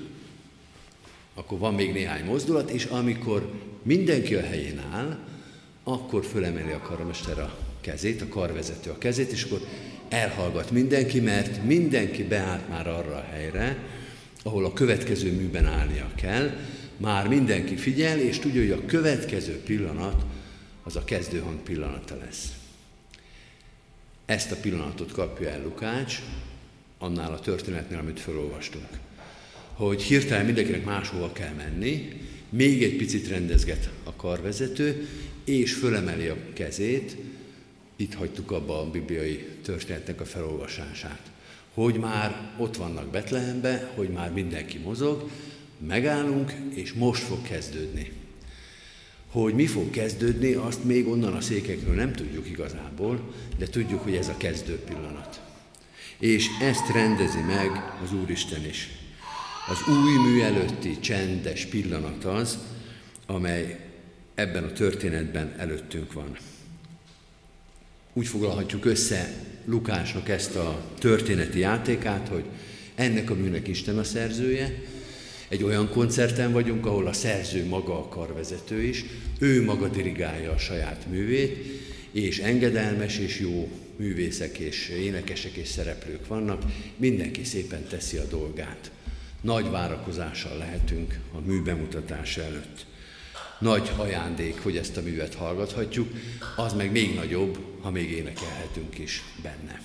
akkor 1.35 1.59
van 1.59 1.75
még 1.75 1.93
néhány 1.93 2.25
mozdulat, 2.25 2.71
és 2.71 2.85
amikor 2.85 3.53
mindenki 3.83 4.35
a 4.35 4.43
helyén 4.43 4.83
áll, 4.93 5.19
akkor 5.85 6.25
fölemeli 6.25 6.71
a 6.71 6.81
karmester 6.81 7.39
a 7.39 7.59
kezét, 7.81 8.23
a 8.23 8.29
karvezető 8.29 8.91
a 8.91 8.99
kezét, 8.99 9.31
és 9.31 9.45
akkor 9.45 9.61
elhallgat 10.09 10.71
mindenki, 10.71 11.21
mert 11.21 11.65
mindenki 11.65 12.23
beállt 12.23 12.69
már 12.69 12.89
arra 12.89 13.17
a 13.17 13.27
helyre, 13.31 13.77
ahol 14.43 14.65
a 14.65 14.73
következő 14.73 15.33
műben 15.33 15.67
állnia 15.67 16.11
kell, 16.15 16.51
már 16.97 17.29
mindenki 17.29 17.77
figyel, 17.77 18.19
és 18.19 18.39
tudja, 18.39 18.61
hogy 18.61 18.71
a 18.71 18.87
következő 18.87 19.61
pillanat 19.61 20.25
az 20.83 20.97
a 20.97 21.05
kezdőhang 21.05 21.59
pillanata 21.59 22.17
lesz. 22.25 22.53
Ezt 24.27 24.53
a 24.53 24.57
pillanatot 24.57 25.13
kapja 25.13 25.49
el 25.49 25.63
Lukács, 25.63 26.23
annál 26.99 27.33
a 27.33 27.41
történetnél, 27.41 27.99
amit 27.99 28.21
felolvastunk. 28.21 28.89
Hogy 29.83 30.03
hirtelen 30.03 30.45
mindenkinek 30.45 30.85
máshova 30.85 31.33
kell 31.33 31.53
menni, 31.53 32.09
még 32.49 32.83
egy 32.83 32.97
picit 32.97 33.29
rendezget 33.29 33.91
a 34.05 34.17
karvezető, 34.17 35.09
és 35.45 35.73
fölemeli 35.73 36.27
a 36.27 36.37
kezét, 36.53 37.17
itt 37.97 38.15
hagytuk 38.15 38.51
abba 38.51 38.81
a 38.81 38.91
bibliai 38.91 39.47
történetnek 39.63 40.21
a 40.21 40.25
felolvasását. 40.25 41.31
Hogy 41.75 41.95
már 41.95 42.51
ott 42.59 42.77
vannak 42.77 43.11
Betlehembe, 43.11 43.93
hogy 43.95 44.09
már 44.09 44.33
mindenki 44.33 44.79
mozog, 44.79 45.31
megállunk, 45.87 46.53
és 46.75 46.93
most 46.93 47.23
fog 47.23 47.43
kezdődni. 47.43 48.13
Hogy 49.31 49.55
mi 49.55 49.67
fog 49.67 49.91
kezdődni, 49.91 50.53
azt 50.53 50.85
még 50.85 51.07
onnan 51.07 51.35
a 51.35 51.41
székekről 51.41 51.95
nem 51.95 52.13
tudjuk 52.13 52.49
igazából, 52.49 53.35
de 53.59 53.67
tudjuk, 53.67 54.01
hogy 54.01 54.15
ez 54.15 54.29
a 54.29 54.37
kezdő 54.37 54.77
pillanat. 54.77 55.41
És 56.19 56.47
ezt 56.61 56.93
rendezi 56.93 57.41
meg 57.41 57.71
az 58.03 58.13
Úristen 58.13 58.67
is. 58.67 59.02
Az 59.69 59.89
új 59.89 60.13
mű 60.13 60.41
előtti 60.41 61.01
csendes 61.01 61.67
pillanat 61.67 62.25
az, 62.25 62.59
amely 63.27 63.81
ebben 64.35 64.65
a 64.65 64.73
történetben 64.73 65.55
előttünk 65.59 66.13
van. 66.13 66.37
Úgy 68.13 68.27
foglalhatjuk 68.27 68.85
össze 68.85 69.35
Lukásnak 69.65 70.29
ezt 70.29 70.57
a 70.57 70.85
történeti 70.99 71.59
játékát, 71.59 72.29
hogy 72.29 72.45
ennek 72.95 73.31
a 73.31 73.35
műnek 73.35 73.69
Isten 73.69 73.99
a 73.99 74.05
szerzője, 74.05 74.83
egy 75.49 75.63
olyan 75.63 75.89
koncerten 75.89 76.53
vagyunk, 76.53 76.87
ahol 76.87 77.07
a 77.07 77.13
szerző 77.13 77.67
maga 77.67 77.99
a 77.99 78.09
karvezető 78.09 78.83
is, 78.83 79.05
ő 79.39 79.65
maga 79.65 79.89
dirigálja 79.89 80.51
a 80.51 80.59
saját 80.59 81.07
művét, 81.11 81.57
és 82.13 82.39
engedelmes 82.39 83.19
és 83.19 83.41
jó 83.41 83.71
művészek 83.97 84.59
és 84.59 84.89
énekesek 84.89 85.53
és 85.53 85.69
szereplők 85.69 86.27
vannak, 86.27 86.63
mindenki 86.97 87.45
szépen 87.45 87.87
teszi 87.89 88.17
a 88.17 88.25
dolgát. 88.25 88.91
Nagy 89.43 89.71
várakozással 89.71 90.59
lehetünk 90.59 91.19
a 91.33 91.41
mű 91.41 91.63
bemutatása 91.63 92.43
előtt 92.43 92.87
nagy 93.59 93.91
ajándék, 93.97 94.63
hogy 94.63 94.77
ezt 94.77 94.97
a 94.97 95.03
művet 95.03 95.35
hallgathatjuk, 95.35 96.09
az 96.57 96.73
meg 96.73 96.93
még 96.93 97.15
nagyobb, 97.15 97.59
ha 97.81 97.91
még 97.91 98.11
énekelhetünk 98.11 98.99
is 98.99 99.23
benne. 99.43 99.81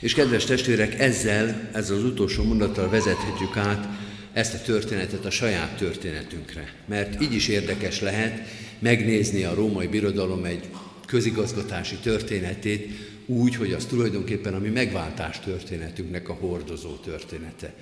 És 0.00 0.14
kedves 0.14 0.44
testvérek, 0.44 0.98
ezzel, 0.98 1.70
ezzel 1.72 1.96
az 1.96 2.04
utolsó 2.04 2.44
mondattal 2.44 2.88
vezethetjük 2.88 3.56
át 3.56 3.88
ezt 4.32 4.54
a 4.54 4.62
történetet 4.62 5.24
a 5.24 5.30
saját 5.30 5.76
történetünkre. 5.76 6.74
Mert 6.86 7.22
így 7.22 7.34
is 7.34 7.48
érdekes 7.48 8.00
lehet 8.00 8.48
megnézni 8.78 9.44
a 9.44 9.54
római 9.54 9.86
birodalom 9.86 10.44
egy 10.44 10.68
közigazgatási 11.06 11.96
történetét 11.96 12.90
úgy, 13.26 13.54
hogy 13.54 13.72
az 13.72 13.84
tulajdonképpen 13.84 14.54
a 14.54 14.58
mi 14.58 14.68
megváltás 14.68 15.40
történetünknek 15.40 16.28
a 16.28 16.32
hordozó 16.32 16.94
története. 16.94 17.74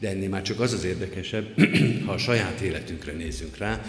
De 0.00 0.08
ennél 0.08 0.28
már 0.28 0.42
csak 0.42 0.60
az 0.60 0.72
az 0.72 0.84
érdekesebb, 0.84 1.54
ha 2.06 2.12
a 2.12 2.18
saját 2.18 2.60
életünkre 2.60 3.12
nézzünk 3.12 3.56
rá, 3.56 3.84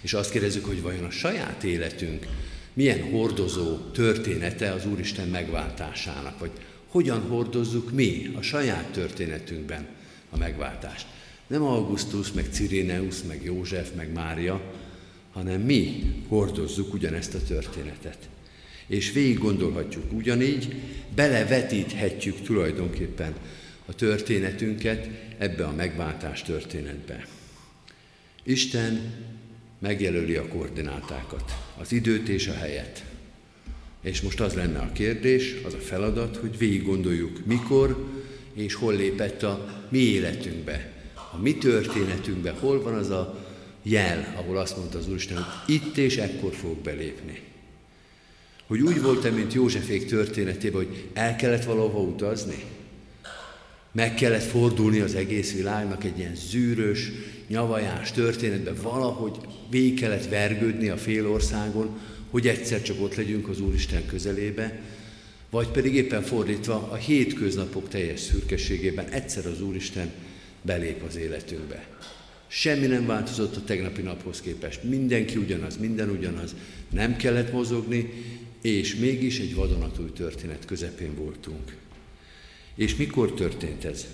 és 0.00 0.14
azt 0.14 0.30
kérdezzük, 0.30 0.64
hogy 0.64 0.82
vajon 0.82 1.04
a 1.04 1.10
saját 1.10 1.64
életünk 1.64 2.26
milyen 2.72 3.10
hordozó 3.10 3.76
története 3.76 4.72
az 4.72 4.86
Úristen 4.86 5.28
megváltásának, 5.28 6.38
vagy 6.38 6.50
hogyan 6.88 7.20
hordozzuk 7.20 7.92
mi 7.92 8.30
a 8.34 8.42
saját 8.42 8.84
történetünkben 8.92 9.86
a 10.30 10.36
megváltást. 10.36 11.06
Nem 11.46 11.62
Augustus, 11.62 12.32
meg 12.32 12.46
Ciréneus, 12.50 13.22
meg 13.22 13.44
József, 13.44 13.90
meg 13.96 14.12
Mária, 14.12 14.60
hanem 15.32 15.60
mi 15.60 16.02
hordozzuk 16.28 16.94
ugyanezt 16.94 17.34
a 17.34 17.42
történetet. 17.42 18.18
És 18.86 19.12
végig 19.12 19.38
gondolhatjuk 19.38 20.12
ugyanígy, 20.12 20.74
belevetíthetjük 21.14 22.40
tulajdonképpen 22.40 23.34
a 23.86 23.94
történetünket 23.94 25.08
ebbe 25.38 25.64
a 25.64 25.72
megváltás 25.72 26.42
történetbe. 26.42 27.26
Isten 28.42 29.14
megjelöli 29.78 30.34
a 30.34 30.48
koordinátákat, 30.48 31.56
az 31.78 31.92
időt 31.92 32.28
és 32.28 32.46
a 32.46 32.54
helyet. 32.54 33.04
És 34.00 34.20
most 34.20 34.40
az 34.40 34.54
lenne 34.54 34.78
a 34.78 34.92
kérdés, 34.92 35.54
az 35.64 35.74
a 35.74 35.78
feladat, 35.78 36.36
hogy 36.36 36.58
végig 36.58 36.84
gondoljuk, 36.84 37.46
mikor 37.46 38.06
és 38.54 38.74
hol 38.74 38.94
lépett 38.94 39.42
a 39.42 39.84
mi 39.88 39.98
életünkbe, 39.98 40.92
a 41.32 41.38
mi 41.38 41.54
történetünkbe, 41.54 42.50
hol 42.50 42.82
van 42.82 42.94
az 42.94 43.10
a 43.10 43.46
jel, 43.82 44.34
ahol 44.36 44.56
azt 44.56 44.76
mondta 44.76 44.98
az 44.98 45.08
Úristen, 45.08 45.36
hogy 45.36 45.74
itt 45.74 45.96
és 45.96 46.16
ekkor 46.16 46.54
fog 46.54 46.76
belépni. 46.76 47.40
Hogy 48.66 48.80
úgy 48.80 49.02
volt-e, 49.02 49.30
mint 49.30 49.52
Józsefék 49.52 50.06
történetében, 50.06 50.84
hogy 50.84 51.08
el 51.12 51.36
kellett 51.36 51.64
valahova 51.64 52.00
utazni, 52.00 52.64
meg 53.96 54.14
kellett 54.14 54.42
fordulni 54.42 55.00
az 55.00 55.14
egész 55.14 55.52
világnak 55.52 56.04
egy 56.04 56.18
ilyen 56.18 56.34
zűrös, 56.34 57.10
nyavajás 57.48 58.12
történetbe, 58.12 58.72
valahogy 58.72 59.36
végig 59.70 60.00
kellett 60.00 60.28
vergődni 60.28 60.88
a 60.88 60.96
félországon, 60.96 61.98
hogy 62.30 62.48
egyszer 62.48 62.82
csak 62.82 63.02
ott 63.02 63.14
legyünk 63.14 63.48
az 63.48 63.60
Úristen 63.60 64.06
közelébe, 64.06 64.80
vagy 65.50 65.68
pedig 65.68 65.94
éppen 65.94 66.22
fordítva 66.22 66.88
a 66.90 66.94
hétköznapok 66.94 67.88
teljes 67.88 68.20
szürkeségében 68.20 69.08
egyszer 69.08 69.46
az 69.46 69.62
Úristen 69.62 70.12
belép 70.62 71.02
az 71.02 71.16
életünkbe. 71.16 71.86
Semmi 72.46 72.86
nem 72.86 73.06
változott 73.06 73.56
a 73.56 73.64
tegnapi 73.64 74.02
naphoz 74.02 74.40
képest. 74.40 74.82
Mindenki 74.82 75.36
ugyanaz, 75.36 75.76
minden 75.76 76.10
ugyanaz. 76.10 76.54
Nem 76.90 77.16
kellett 77.16 77.52
mozogni, 77.52 78.12
és 78.62 78.94
mégis 78.94 79.38
egy 79.38 79.54
vadonatúj 79.54 80.12
történet 80.12 80.64
közepén 80.64 81.14
voltunk. 81.14 81.85
És 82.76 82.96
mikor 82.96 83.32
történt 83.32 83.84
ez? 83.84 84.06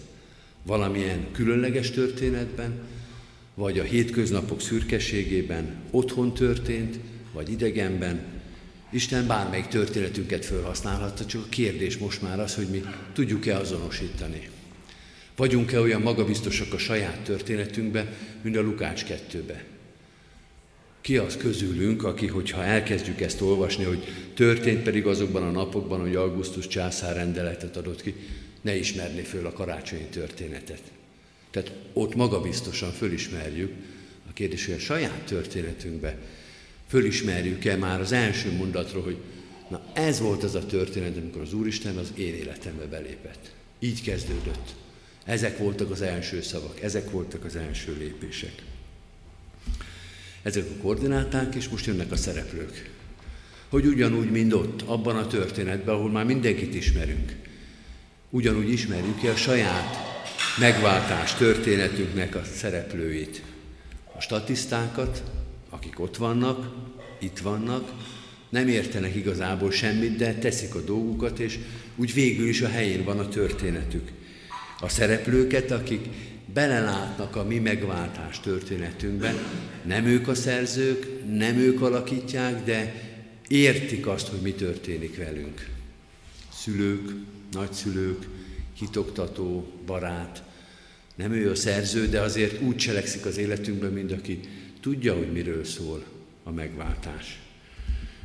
Valamilyen 0.62 1.26
különleges 1.32 1.90
történetben, 1.90 2.80
vagy 3.54 3.78
a 3.78 3.82
hétköznapok 3.82 4.60
szürkeségében 4.60 5.74
otthon 5.90 6.34
történt, 6.34 6.98
vagy 7.32 7.50
idegenben, 7.50 8.40
Isten 8.92 9.26
bármelyik 9.26 9.66
történetünket 9.66 10.44
felhasználhatta, 10.44 11.26
csak 11.26 11.42
a 11.44 11.48
kérdés 11.48 11.98
most 11.98 12.22
már 12.22 12.40
az, 12.40 12.54
hogy 12.54 12.66
mi 12.66 12.82
tudjuk-e 13.12 13.56
azonosítani. 13.56 14.48
Vagyunk-e 15.36 15.80
olyan 15.80 16.02
magabiztosak 16.02 16.72
a 16.72 16.78
saját 16.78 17.18
történetünkbe, 17.18 18.16
mint 18.42 18.56
a 18.56 18.60
Lukács 18.60 19.04
2-be? 19.04 19.64
Ki 21.00 21.16
az 21.16 21.36
közülünk, 21.36 22.04
aki, 22.04 22.26
hogyha 22.26 22.64
elkezdjük 22.64 23.20
ezt 23.20 23.40
olvasni, 23.40 23.84
hogy 23.84 24.04
történt 24.34 24.82
pedig 24.82 25.06
azokban 25.06 25.42
a 25.42 25.50
napokban, 25.50 26.00
hogy 26.00 26.14
Augustus 26.14 26.66
császár 26.66 27.16
rendeletet 27.16 27.76
adott 27.76 28.02
ki, 28.02 28.14
ne 28.62 28.76
ismerni 28.76 29.22
föl 29.22 29.46
a 29.46 29.52
karácsonyi 29.52 30.06
történetet. 30.10 30.82
Tehát 31.50 31.72
ott 31.92 32.14
magabiztosan 32.14 32.92
fölismerjük, 32.92 33.72
a 34.28 34.32
kérdés, 34.32 34.66
hogy 34.66 34.74
a 34.74 34.78
saját 34.78 35.24
történetünkbe 35.24 36.18
fölismerjük-e 36.88 37.76
már 37.76 38.00
az 38.00 38.12
első 38.12 38.52
mondatról, 38.52 39.02
hogy 39.02 39.16
na 39.68 39.82
ez 39.92 40.20
volt 40.20 40.42
az 40.42 40.54
a 40.54 40.66
történet, 40.66 41.16
amikor 41.16 41.42
az 41.42 41.52
Úristen 41.52 41.96
az 41.96 42.12
én 42.14 42.34
életembe 42.34 42.84
belépett. 42.84 43.52
Így 43.78 44.02
kezdődött. 44.02 44.74
Ezek 45.24 45.58
voltak 45.58 45.90
az 45.90 46.00
első 46.00 46.42
szavak, 46.42 46.82
ezek 46.82 47.10
voltak 47.10 47.44
az 47.44 47.56
első 47.56 47.96
lépések. 47.98 48.62
Ezek 50.42 50.64
a 50.64 50.82
koordináták, 50.82 51.54
és 51.54 51.68
most 51.68 51.86
jönnek 51.86 52.12
a 52.12 52.16
szereplők. 52.16 52.90
Hogy 53.68 53.86
ugyanúgy, 53.86 54.30
mint 54.30 54.52
ott, 54.52 54.82
abban 54.82 55.16
a 55.16 55.26
történetben, 55.26 55.94
ahol 55.94 56.10
már 56.10 56.24
mindenkit 56.24 56.74
ismerünk, 56.74 57.36
ugyanúgy 58.34 58.72
ismerjük 58.72 59.18
ki 59.18 59.26
a 59.26 59.36
saját 59.36 59.96
megváltás 60.58 61.34
történetünknek 61.34 62.34
a 62.34 62.42
szereplőit. 62.54 63.42
A 64.16 64.20
statisztákat, 64.20 65.22
akik 65.70 66.00
ott 66.00 66.16
vannak, 66.16 66.74
itt 67.20 67.38
vannak, 67.38 67.92
nem 68.48 68.68
értenek 68.68 69.14
igazából 69.14 69.70
semmit, 69.70 70.16
de 70.16 70.34
teszik 70.34 70.74
a 70.74 70.80
dolgukat, 70.80 71.38
és 71.38 71.58
úgy 71.96 72.14
végül 72.14 72.48
is 72.48 72.60
a 72.60 72.68
helyén 72.68 73.04
van 73.04 73.18
a 73.18 73.28
történetük. 73.28 74.10
A 74.80 74.88
szereplőket, 74.88 75.70
akik 75.70 76.08
belelátnak 76.54 77.36
a 77.36 77.44
mi 77.44 77.58
megváltás 77.58 78.40
történetünkbe, 78.40 79.34
nem 79.84 80.04
ők 80.04 80.28
a 80.28 80.34
szerzők, 80.34 81.06
nem 81.36 81.56
ők 81.56 81.82
alakítják, 81.82 82.64
de 82.64 82.94
értik 83.48 84.06
azt, 84.06 84.28
hogy 84.28 84.40
mi 84.40 84.52
történik 84.52 85.16
velünk. 85.16 85.68
Szülők, 86.52 87.10
nagyszülők, 87.52 88.26
hitoktató, 88.72 89.72
barát, 89.86 90.42
nem 91.14 91.32
ő 91.32 91.50
a 91.50 91.54
szerző, 91.54 92.08
de 92.08 92.20
azért 92.20 92.62
úgy 92.62 92.76
cselekszik 92.76 93.26
az 93.26 93.36
életünkben, 93.36 93.92
mint 93.92 94.12
aki 94.12 94.40
tudja, 94.80 95.16
hogy 95.16 95.32
miről 95.32 95.64
szól 95.64 96.04
a 96.42 96.50
megváltás. 96.50 97.40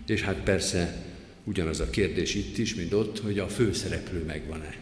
És 0.05 0.21
hát 0.21 0.43
persze 0.43 1.05
ugyanaz 1.43 1.79
a 1.79 1.89
kérdés 1.89 2.35
itt 2.35 2.57
is, 2.57 2.75
mint 2.75 2.93
ott, 2.93 3.19
hogy 3.19 3.39
a 3.39 3.47
főszereplő 3.47 4.23
megvan-e. 4.23 4.75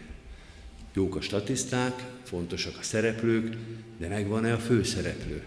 Jók 0.94 1.16
a 1.16 1.20
statiszták, 1.20 2.04
fontosak 2.22 2.76
a 2.80 2.82
szereplők, 2.82 3.56
de 3.98 4.08
megvan-e 4.08 4.52
a 4.52 4.58
főszereplő? 4.58 5.42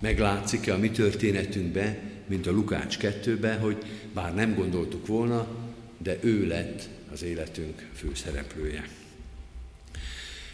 Meglátszik-e 0.00 0.74
a 0.74 0.78
mi 0.78 0.90
történetünkbe, 0.90 1.98
mint 2.26 2.46
a 2.46 2.50
Lukács 2.50 2.98
2 2.98 3.58
hogy 3.60 3.76
bár 4.14 4.34
nem 4.34 4.54
gondoltuk 4.54 5.06
volna, 5.06 5.61
de 6.02 6.18
ő 6.20 6.46
lett 6.46 6.88
az 7.12 7.22
életünk 7.22 7.88
főszereplője. 7.94 8.88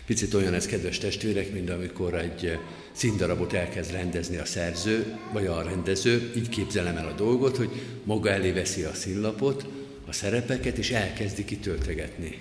Picit 0.07 0.35
olyan 0.35 0.55
ez, 0.55 0.67
kedves 0.67 0.99
testvérek, 0.99 1.53
mint 1.53 1.71
amikor 1.71 2.15
egy 2.15 2.59
színdarabot 2.93 3.53
elkezd 3.53 3.93
rendezni 3.93 4.37
a 4.37 4.45
szerző, 4.45 5.19
vagy 5.33 5.47
a 5.47 5.63
rendező, 5.63 6.33
így 6.37 6.49
képzelem 6.49 6.97
el 6.97 7.07
a 7.07 7.15
dolgot, 7.15 7.57
hogy 7.57 7.71
maga 8.05 8.31
elé 8.31 8.51
veszi 8.51 8.83
a 8.83 8.95
színlapot, 8.95 9.67
a 10.07 10.13
szerepeket, 10.13 10.79
és 10.79 10.91
elkezdi 10.91 11.45
kitöltegetni. 11.45 12.39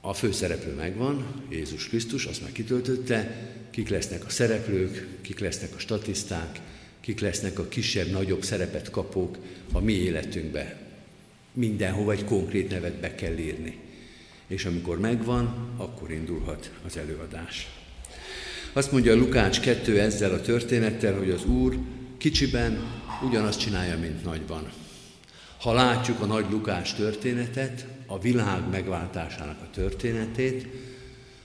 A 0.00 0.14
főszereplő 0.14 0.74
megvan, 0.74 1.44
Jézus 1.50 1.88
Krisztus, 1.88 2.24
azt 2.24 2.40
már 2.40 2.52
kitöltötte, 2.52 3.48
kik 3.70 3.88
lesznek 3.88 4.24
a 4.24 4.30
szereplők, 4.30 5.06
kik 5.20 5.38
lesznek 5.38 5.74
a 5.74 5.78
statiszták, 5.78 6.60
kik 7.00 7.20
lesznek 7.20 7.58
a 7.58 7.68
kisebb-nagyobb 7.68 8.42
szerepet 8.42 8.90
kapók 8.90 9.38
a 9.72 9.80
mi 9.80 9.92
életünkbe. 9.92 10.89
Mindenhova 11.52 12.12
egy 12.12 12.24
konkrét 12.24 12.70
nevet 12.70 13.00
be 13.00 13.14
kell 13.14 13.38
írni 13.38 13.78
és 14.50 14.64
amikor 14.64 14.98
megvan, 14.98 15.74
akkor 15.76 16.10
indulhat 16.10 16.70
az 16.86 16.96
előadás. 16.96 17.68
Azt 18.72 18.92
mondja 18.92 19.16
Lukács 19.16 19.60
2 19.60 20.00
ezzel 20.00 20.32
a 20.32 20.40
történettel, 20.40 21.18
hogy 21.18 21.30
az 21.30 21.44
Úr 21.44 21.78
kicsiben 22.18 22.78
ugyanazt 23.22 23.60
csinálja, 23.60 23.98
mint 23.98 24.24
nagyban. 24.24 24.72
Ha 25.60 25.72
látjuk 25.72 26.20
a 26.20 26.26
nagy 26.26 26.44
Lukács 26.50 26.94
történetet, 26.94 27.86
a 28.06 28.20
világ 28.20 28.68
megváltásának 28.70 29.60
a 29.62 29.70
történetét, 29.70 30.66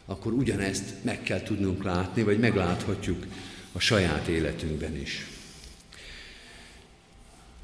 akkor 0.06 0.34
ugyanezt 0.34 0.94
meg 1.02 1.24
kell 1.24 1.42
tudnunk 1.42 1.84
látni, 1.84 2.24
vagy 2.24 2.40
megláthatjuk 2.40 3.26
a 3.72 3.80
saját 3.80 4.28
életünkben 4.28 4.96
is. 4.96 5.26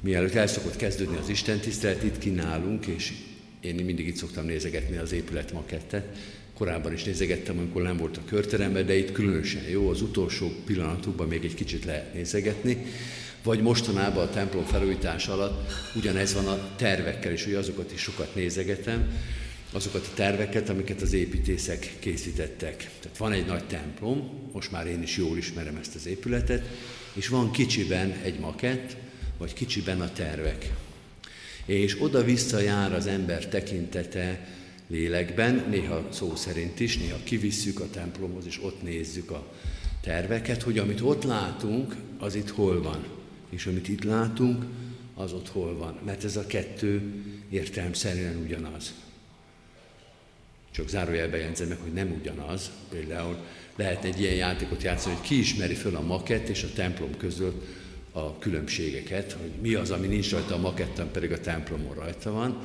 Mielőtt 0.02 0.34
el 0.34 0.46
szokott 0.46 0.76
kezdődni 0.76 1.16
az 1.16 1.28
Isten 1.28 1.58
tisztelet, 1.58 2.02
itt 2.02 2.18
kínálunk, 2.18 2.86
és 2.86 3.12
én 3.60 3.74
mindig 3.74 4.06
itt 4.06 4.16
szoktam 4.16 4.44
nézegetni 4.44 4.96
az 4.96 5.12
épület 5.12 5.52
makettet. 5.52 6.16
Korábban 6.54 6.92
is 6.92 7.04
nézegettem, 7.04 7.58
amikor 7.58 7.82
nem 7.82 7.96
volt 7.96 8.16
a 8.16 8.24
körteremben, 8.26 8.86
de 8.86 8.96
itt 8.96 9.12
különösen 9.12 9.62
jó, 9.62 9.88
az 9.88 10.02
utolsó 10.02 10.52
pillanatokban 10.64 11.28
még 11.28 11.44
egy 11.44 11.54
kicsit 11.54 11.84
lehet 11.84 12.14
nézegetni. 12.14 12.86
Vagy 13.42 13.62
mostanában 13.62 14.26
a 14.26 14.30
templom 14.30 14.64
felújítás 14.64 15.26
alatt 15.26 15.72
ugyanez 15.94 16.34
van 16.34 16.46
a 16.46 16.74
tervekkel 16.76 17.32
is, 17.32 17.44
hogy 17.44 17.54
azokat 17.54 17.92
is 17.92 18.00
sokat 18.00 18.34
nézegetem, 18.34 19.10
azokat 19.72 20.06
a 20.06 20.14
terveket, 20.14 20.68
amiket 20.68 21.02
az 21.02 21.12
építészek 21.12 21.96
készítettek. 21.98 22.76
Tehát 23.00 23.18
van 23.18 23.32
egy 23.32 23.46
nagy 23.46 23.64
templom, 23.64 24.48
most 24.52 24.70
már 24.70 24.86
én 24.86 25.02
is 25.02 25.16
jól 25.16 25.36
ismerem 25.36 25.76
ezt 25.76 25.94
az 25.94 26.06
épületet, 26.06 26.68
és 27.12 27.28
van 27.28 27.50
kicsiben 27.50 28.12
egy 28.22 28.38
makett, 28.38 28.96
vagy 29.42 29.52
kicsiben 29.52 30.00
a 30.00 30.12
tervek 30.12 30.72
és 31.64 32.02
oda-vissza 32.02 32.60
jár 32.60 32.92
az 32.92 33.06
ember 33.06 33.46
tekintete 33.46 34.48
lélekben, 34.86 35.66
néha 35.70 36.08
szó 36.10 36.36
szerint 36.36 36.80
is, 36.80 36.98
néha 36.98 37.18
kivisszük 37.24 37.80
a 37.80 37.90
templomhoz, 37.90 38.46
és 38.46 38.62
ott 38.62 38.82
nézzük 38.82 39.30
a 39.30 39.52
terveket, 40.00 40.62
hogy 40.62 40.78
amit 40.78 41.00
ott 41.00 41.24
látunk, 41.24 41.96
az 42.18 42.34
itt 42.34 42.50
hol 42.50 42.82
van, 42.82 43.06
és 43.50 43.66
amit 43.66 43.88
itt 43.88 44.04
látunk, 44.04 44.64
az 45.14 45.32
ott 45.32 45.48
hol 45.48 45.76
van, 45.76 45.98
mert 46.04 46.24
ez 46.24 46.36
a 46.36 46.46
kettő 46.46 47.02
értelmszerűen 47.50 48.36
ugyanaz. 48.36 48.94
Csak 50.70 50.88
zárójelbe 50.88 51.36
jegyzem 51.36 51.68
meg, 51.68 51.78
hogy 51.82 51.92
nem 51.92 52.16
ugyanaz. 52.20 52.70
Például 52.90 53.36
lehet 53.76 54.04
egy 54.04 54.20
ilyen 54.20 54.34
játékot 54.34 54.82
játszani, 54.82 55.14
hogy 55.14 55.26
ki 55.26 55.38
ismeri 55.38 55.74
föl 55.74 55.96
a 55.96 56.00
makett 56.00 56.48
és 56.48 56.62
a 56.62 56.72
templom 56.74 57.16
között 57.16 57.81
a 58.12 58.38
különbségeket, 58.38 59.32
hogy 59.32 59.50
mi 59.62 59.74
az, 59.74 59.90
ami 59.90 60.06
nincs 60.06 60.30
rajta 60.30 60.54
a 60.54 60.58
maketten, 60.58 61.10
pedig 61.10 61.32
a 61.32 61.40
templomon 61.40 61.94
rajta 61.94 62.32
van, 62.32 62.56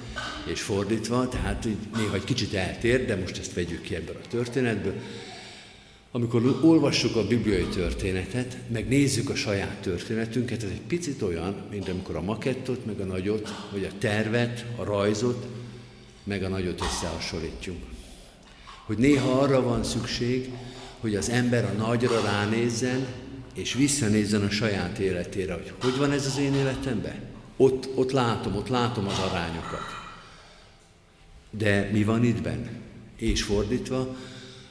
és 0.45 0.61
fordítva, 0.61 1.27
tehát 1.27 1.65
így 1.65 1.77
néha 1.95 2.15
egy 2.15 2.23
kicsit 2.23 2.53
eltér, 2.53 3.05
de 3.05 3.15
most 3.15 3.37
ezt 3.37 3.53
vegyük 3.53 3.81
ki 3.81 3.95
ebből 3.95 4.15
a 4.23 4.27
történetből. 4.27 4.93
Amikor 6.11 6.59
olvassuk 6.61 7.15
a 7.15 7.27
bibliai 7.27 7.65
történetet, 7.65 8.57
meg 8.67 8.87
nézzük 8.87 9.29
a 9.29 9.35
saját 9.35 9.81
történetünket, 9.81 10.63
ez 10.63 10.69
egy 10.69 10.81
picit 10.87 11.21
olyan, 11.21 11.55
mint 11.71 11.89
amikor 11.89 12.15
a 12.15 12.21
makettot, 12.21 12.85
meg 12.85 12.99
a 12.99 13.05
nagyot, 13.05 13.49
vagy 13.71 13.83
a 13.83 13.97
tervet, 13.97 14.65
a 14.75 14.83
rajzot, 14.83 15.47
meg 16.23 16.43
a 16.43 16.47
nagyot 16.47 16.81
összehasonlítjuk. 16.81 17.77
Hogy 18.85 18.97
néha 18.97 19.39
arra 19.39 19.61
van 19.61 19.83
szükség, 19.83 20.49
hogy 20.99 21.15
az 21.15 21.29
ember 21.29 21.65
a 21.65 21.77
nagyra 21.77 22.21
ránézzen, 22.21 23.07
és 23.57 23.73
visszanézzen 23.73 24.41
a 24.41 24.49
saját 24.49 24.99
életére, 24.99 25.53
hogy 25.53 25.73
hogy 25.81 25.97
van 25.97 26.11
ez 26.11 26.25
az 26.25 26.37
én 26.37 26.53
életemben? 26.53 27.15
Ott, 27.57 27.89
ott 27.95 28.11
látom, 28.11 28.55
ott 28.55 28.67
látom 28.67 29.07
az 29.07 29.19
arányokat. 29.19 29.85
De 31.49 31.89
mi 31.91 32.03
van 32.03 32.23
itt 32.23 32.41
benne? 32.41 32.71
És 33.15 33.43
fordítva, 33.43 34.15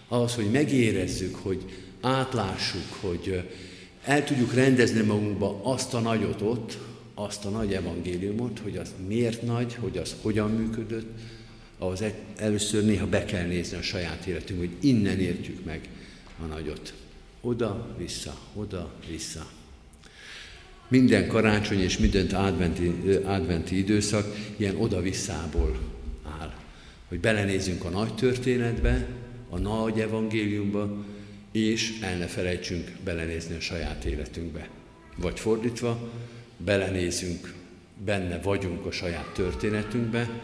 ahhoz, 0.08 0.34
hogy 0.34 0.50
megérezzük, 0.50 1.34
hogy 1.34 1.64
átlássuk, 2.00 2.92
hogy 3.00 3.50
el 4.04 4.24
tudjuk 4.24 4.54
rendezni 4.54 5.00
magunkba 5.00 5.60
azt 5.62 5.94
a 5.94 6.00
nagyot 6.00 6.40
ott, 6.42 6.78
azt 7.14 7.44
a 7.44 7.48
nagy 7.48 7.72
evangéliumot, 7.72 8.58
hogy 8.58 8.76
az 8.76 8.94
miért 9.06 9.42
nagy, 9.42 9.74
hogy 9.74 9.96
az 9.98 10.14
hogyan 10.22 10.50
működött, 10.50 11.18
ahhoz 11.78 12.04
először 12.36 12.84
néha 12.84 13.06
be 13.06 13.24
kell 13.24 13.46
nézni 13.46 13.76
a 13.76 13.82
saját 13.82 14.26
életünk, 14.26 14.58
hogy 14.58 14.70
innen 14.80 15.20
értjük 15.20 15.64
meg 15.64 15.88
a 16.42 16.46
nagyot. 16.46 16.94
Oda-vissza, 17.46 18.38
oda-vissza. 18.54 19.46
Minden 20.88 21.28
karácsony 21.28 21.80
és 21.80 21.98
minden 21.98 22.26
adventi, 22.26 22.92
adventi 23.24 23.78
időszak 23.78 24.36
ilyen 24.56 24.76
oda-visszából 24.76 25.78
áll. 26.40 26.54
Hogy 27.08 27.20
belenézzünk 27.20 27.84
a 27.84 27.88
nagy 27.88 28.14
történetbe, 28.14 29.06
a 29.50 29.58
nagy 29.58 30.00
evangéliumba, 30.00 31.04
és 31.52 31.98
el 32.02 32.16
ne 32.16 32.26
felejtsünk 32.26 32.90
belenézni 33.04 33.56
a 33.56 33.60
saját 33.60 34.04
életünkbe. 34.04 34.68
Vagy 35.16 35.40
fordítva, 35.40 36.10
belenézünk, 36.56 37.54
benne 38.04 38.40
vagyunk 38.40 38.86
a 38.86 38.90
saját 38.90 39.32
történetünkbe, 39.34 40.40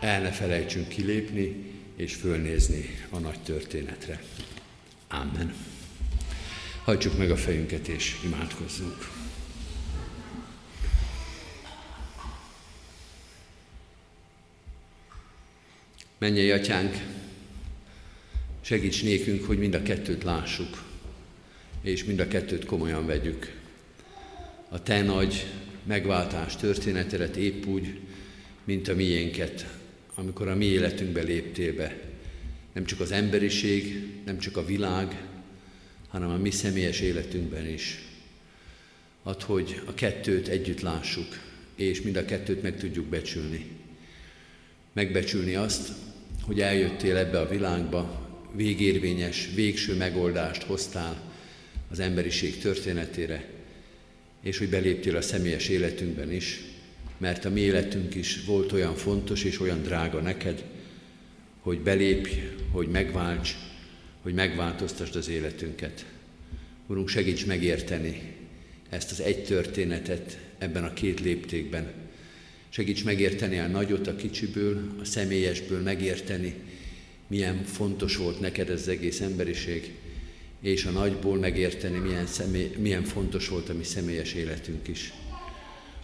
el 0.00 0.20
ne 0.20 0.30
felejtsünk 0.30 0.88
kilépni 0.88 1.72
és 1.96 2.14
fölnézni 2.14 2.84
a 3.10 3.18
nagy 3.18 3.40
történetre. 3.44 4.22
Amen. 5.08 5.73
Hajtsuk 6.84 7.18
meg 7.18 7.30
a 7.30 7.36
fejünket 7.36 7.88
és 7.88 8.16
imádkozzunk. 8.24 9.10
Menjél, 16.18 16.54
atyánk, 16.54 16.96
segíts 18.60 19.02
nékünk, 19.02 19.44
hogy 19.44 19.58
mind 19.58 19.74
a 19.74 19.82
kettőt 19.82 20.22
lássuk, 20.22 20.84
és 21.82 22.04
mind 22.04 22.20
a 22.20 22.28
kettőt 22.28 22.64
komolyan 22.64 23.06
vegyük. 23.06 23.60
A 24.68 24.82
te 24.82 25.02
nagy 25.02 25.46
megváltás 25.84 26.56
történetet 26.56 27.36
épp 27.36 27.66
úgy, 27.66 28.00
mint 28.64 28.88
a 28.88 28.94
miénket, 28.94 29.66
amikor 30.14 30.48
a 30.48 30.54
mi 30.54 30.64
életünkbe 30.64 31.22
léptél 31.22 31.74
be. 31.74 32.00
Nem 32.72 32.84
csak 32.84 33.00
az 33.00 33.10
emberiség, 33.10 34.08
nem 34.24 34.38
csak 34.38 34.56
a 34.56 34.64
világ, 34.64 35.33
hanem 36.14 36.30
a 36.30 36.36
mi 36.36 36.50
személyes 36.50 37.00
életünkben 37.00 37.68
is. 37.68 38.02
Add, 39.22 39.42
hogy 39.42 39.80
a 39.84 39.94
kettőt 39.94 40.48
együtt 40.48 40.80
lássuk, 40.80 41.40
és 41.74 42.02
mind 42.02 42.16
a 42.16 42.24
kettőt 42.24 42.62
meg 42.62 42.78
tudjuk 42.78 43.06
becsülni. 43.06 43.66
Megbecsülni 44.92 45.54
azt, 45.54 45.92
hogy 46.42 46.60
eljöttél 46.60 47.16
ebbe 47.16 47.40
a 47.40 47.48
világba, 47.48 48.28
végérvényes, 48.52 49.48
végső 49.54 49.96
megoldást 49.96 50.62
hoztál 50.62 51.32
az 51.90 51.98
emberiség 52.00 52.58
történetére, 52.58 53.48
és 54.42 54.58
hogy 54.58 54.68
beléptél 54.68 55.16
a 55.16 55.22
személyes 55.22 55.68
életünkben 55.68 56.32
is, 56.32 56.60
mert 57.18 57.44
a 57.44 57.50
mi 57.50 57.60
életünk 57.60 58.14
is 58.14 58.44
volt 58.44 58.72
olyan 58.72 58.94
fontos 58.94 59.44
és 59.44 59.60
olyan 59.60 59.82
drága 59.82 60.20
neked, 60.20 60.64
hogy 61.60 61.80
belépj, 61.80 62.30
hogy 62.70 62.88
megválts, 62.88 63.56
hogy 64.24 64.34
megváltoztasd 64.34 65.16
az 65.16 65.28
életünket. 65.28 66.04
Urunk, 66.86 67.08
segíts 67.08 67.46
megérteni 67.46 68.22
ezt 68.88 69.10
az 69.10 69.20
egy 69.20 69.44
történetet 69.44 70.38
ebben 70.58 70.84
a 70.84 70.92
két 70.92 71.20
léptékben. 71.20 71.92
Segíts 72.68 73.04
megérteni 73.04 73.58
a 73.58 73.66
nagyot 73.66 74.06
a 74.06 74.16
kicsiből, 74.16 74.94
a 75.00 75.04
személyesből 75.04 75.80
megérteni, 75.80 76.54
milyen 77.26 77.64
fontos 77.64 78.16
volt 78.16 78.40
neked 78.40 78.70
ez 78.70 78.80
az 78.80 78.88
egész 78.88 79.20
emberiség, 79.20 79.94
és 80.60 80.84
a 80.84 80.90
nagyból 80.90 81.38
megérteni, 81.38 81.98
milyen, 81.98 82.26
személy, 82.26 82.70
milyen 82.78 83.04
fontos 83.04 83.48
volt 83.48 83.68
a 83.68 83.74
mi 83.74 83.84
személyes 83.84 84.34
életünk 84.34 84.88
is. 84.88 85.12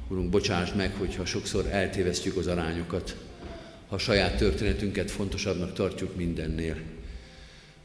Urunk, 0.09 0.31
bocsáss 0.31 0.73
meg, 0.73 0.95
hogyha 0.95 1.25
sokszor 1.25 1.67
eltévesztjük 1.67 2.37
az 2.37 2.47
arányokat, 2.47 3.17
ha 3.87 3.95
a 3.95 3.99
saját 3.99 4.37
történetünket 4.37 5.11
fontosabbnak 5.11 5.73
tartjuk 5.73 6.17
mindennél. 6.17 7.00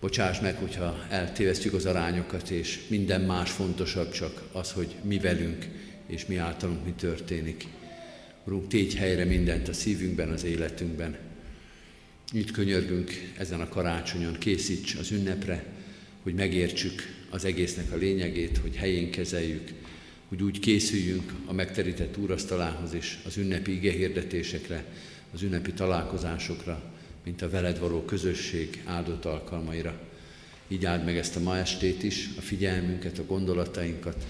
Bocsáss 0.06 0.40
meg, 0.40 0.56
hogyha 0.56 1.06
eltévesztjük 1.10 1.74
az 1.74 1.86
arányokat, 1.86 2.50
és 2.50 2.80
minden 2.88 3.22
más 3.22 3.52
fontosabb 3.52 4.12
csak 4.12 4.44
az, 4.52 4.72
hogy 4.72 4.96
mi 5.02 5.20
velünk 5.20 5.68
és 6.08 6.26
mi 6.26 6.36
általunk 6.36 6.86
mi 6.86 6.92
történik. 6.92 7.68
Urunk, 8.44 8.68
tégy 8.68 8.96
helyre 8.96 9.26
mindent 9.26 9.68
a 9.68 9.74
szívünkben, 9.74 10.30
az 10.30 10.44
életünkben. 10.44 11.18
Itt 12.32 12.52
könyörgünk 12.52 13.12
ezen 13.38 13.62
a 13.62 13.70
karácsonyon, 13.70 14.38
készíts 14.40 14.96
az 14.96 15.12
ünnepre, 15.12 15.64
hogy 16.24 16.34
megértsük 16.34 17.02
az 17.30 17.46
egésznek 17.46 17.92
a 17.92 17.98
lényegét, 17.98 18.58
hogy 18.58 18.76
helyén 18.76 19.12
kezeljük, 19.12 19.72
hogy 20.28 20.44
úgy 20.44 20.60
készüljünk 20.60 21.34
a 21.46 21.54
megterített 21.54 22.18
úrasztalához 22.18 22.94
és 22.94 23.18
az 23.26 23.38
ünnepi 23.38 23.76
igehirdetésekre, 23.76 24.84
az 25.34 25.42
ünnepi 25.42 25.74
találkozásokra, 25.74 26.95
mint 27.26 27.42
a 27.42 27.50
veled 27.50 27.80
való 27.80 28.02
közösség 28.02 28.84
áldott 28.86 29.26
alkalmaira. 29.26 30.00
Így 30.68 30.86
áld 30.86 31.06
meg 31.06 31.18
ezt 31.18 31.36
a 31.36 31.40
ma 31.40 31.58
estét 31.58 32.04
is, 32.04 32.30
a 32.38 32.42
figyelmünket, 32.42 33.18
a 33.18 33.26
gondolatainkat, 33.26 34.26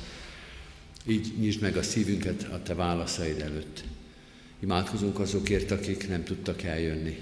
így 1.08 1.34
nyisd 1.40 1.62
meg 1.62 1.78
a 1.78 1.84
szívünket 1.84 2.44
a 2.44 2.64
te 2.64 2.74
válaszaid 2.74 3.42
előtt. 3.42 3.84
Imádkozunk 4.60 5.20
azokért, 5.20 5.72
akik 5.72 6.08
nem 6.08 6.24
tudtak 6.24 6.64
eljönni, 6.64 7.18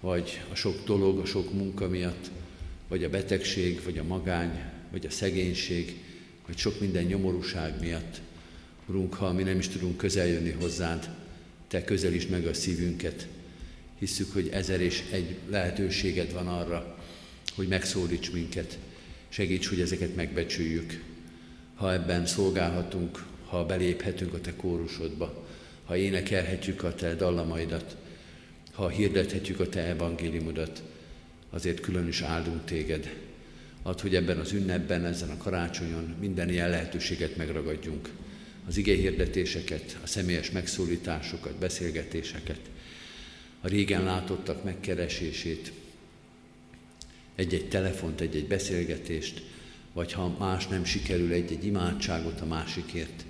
vagy 0.00 0.40
a 0.52 0.54
sok 0.54 0.84
dolog, 0.84 1.18
a 1.18 1.26
sok 1.26 1.52
munka 1.52 1.88
miatt, 1.88 2.30
vagy 2.88 3.04
a 3.04 3.10
betegség, 3.10 3.80
vagy 3.84 3.98
a 3.98 4.04
magány, 4.04 4.62
vagy 4.90 5.06
a 5.06 5.10
szegénység, 5.10 6.02
vagy 6.46 6.56
sok 6.56 6.80
minden 6.80 7.04
nyomorúság 7.04 7.80
miatt. 7.80 8.20
Urunk, 8.86 9.14
ha 9.14 9.32
mi 9.32 9.42
nem 9.42 9.58
is 9.58 9.68
tudunk 9.68 9.96
közeljönni 9.96 10.50
hozzád, 10.50 11.08
Te 11.68 11.84
közelítsd 11.84 12.30
meg 12.30 12.46
a 12.46 12.54
szívünket. 12.54 13.26
Hisszük, 14.00 14.32
hogy 14.32 14.48
ezer 14.48 14.80
és 14.80 15.02
egy 15.10 15.36
lehetőséged 15.50 16.32
van 16.32 16.48
arra, 16.48 16.98
hogy 17.54 17.68
megszólíts 17.68 18.32
minket. 18.32 18.78
Segíts, 19.28 19.68
hogy 19.68 19.80
ezeket 19.80 20.14
megbecsüljük. 20.16 21.02
Ha 21.74 21.92
ebben 21.92 22.26
szolgálhatunk, 22.26 23.24
ha 23.46 23.66
beléphetünk 23.66 24.34
a 24.34 24.40
Te 24.40 24.56
kórusodba, 24.56 25.46
ha 25.84 25.96
énekelhetjük 25.96 26.82
a 26.82 26.94
Te 26.94 27.14
dallamaidat, 27.14 27.96
ha 28.72 28.88
hirdethetjük 28.88 29.60
a 29.60 29.68
Te 29.68 29.80
evangéliumodat, 29.80 30.82
azért 31.50 31.80
külön 31.80 32.08
is 32.08 32.20
áldunk 32.20 32.64
Téged. 32.64 33.14
Add, 33.82 34.00
hogy 34.00 34.14
ebben 34.14 34.38
az 34.38 34.52
ünnepben, 34.52 35.04
ezen 35.04 35.30
a 35.30 35.36
karácsonyon 35.36 36.14
minden 36.20 36.48
ilyen 36.48 36.70
lehetőséget 36.70 37.36
megragadjunk. 37.36 38.08
Az 38.68 38.74
hirdetéseket, 38.74 39.98
a 40.02 40.06
személyes 40.06 40.50
megszólításokat, 40.50 41.54
beszélgetéseket, 41.54 42.60
a 43.60 43.68
régen 43.68 44.04
látottak 44.04 44.64
megkeresését, 44.64 45.72
egy-egy 47.34 47.68
telefont, 47.68 48.20
egy-egy 48.20 48.46
beszélgetést, 48.46 49.42
vagy 49.92 50.12
ha 50.12 50.36
más 50.38 50.66
nem 50.66 50.84
sikerül, 50.84 51.32
egy-egy 51.32 51.64
imádságot 51.64 52.40
a 52.40 52.46
másikért, 52.46 53.24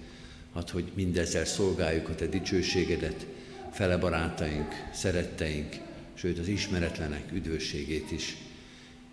add, 0.52 0.70
hogy 0.70 0.92
mindezzel 0.94 1.44
szolgáljuk 1.44 2.08
a 2.08 2.14
Te 2.14 2.26
dicsőségedet, 2.26 3.26
fele 3.72 3.96
barátaink, 3.96 4.72
szeretteink, 4.92 5.76
sőt 6.14 6.38
az 6.38 6.48
ismeretlenek 6.48 7.32
üdvösségét 7.32 8.10
is. 8.10 8.36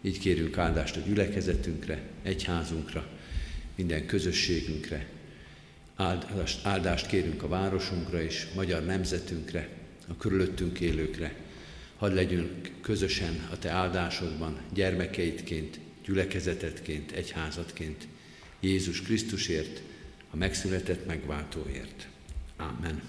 Így 0.02 0.20
kérünk 0.20 0.58
áldást 0.58 0.96
a 0.96 1.00
gyülekezetünkre, 1.00 2.02
egyházunkra, 2.24 3.08
minden 3.76 4.06
közösségünkre. 4.06 5.06
Áldást, 5.96 6.66
áldást 6.66 7.08
kérünk 7.08 7.44
a 7.44 7.48
városunkra 7.48 8.22
és 8.22 8.48
magyar 8.56 8.86
nemzetünkre, 8.86 9.70
a 10.08 10.18
körülöttünk 10.18 10.80
élőkre. 10.80 11.36
Hadd 11.98 12.14
legyünk 12.14 12.72
közösen 12.82 13.48
a 13.52 13.60
Te 13.60 13.70
áldásodban, 13.70 14.58
gyermekeidként, 14.74 15.80
gyülekezetetként, 16.06 17.12
egyházatként, 17.12 18.08
Jézus 18.60 19.02
Krisztusért, 19.02 19.82
a 20.30 20.36
megszületett 20.36 21.06
megváltóért. 21.06 22.08
Amen. 22.58 23.02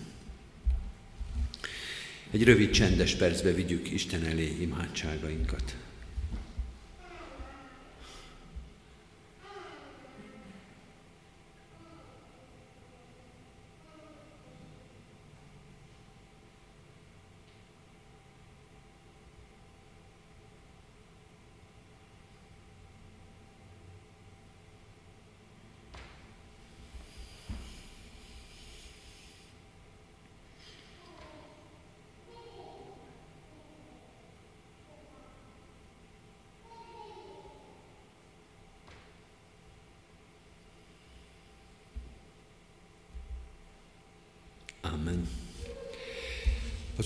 Egy 2.31 2.45
rövid 2.45 2.71
csendes 2.71 3.15
percbe 3.15 3.53
vigyük 3.53 3.91
Isten 3.91 4.25
elé 4.25 4.57
imádságainkat. 4.61 5.77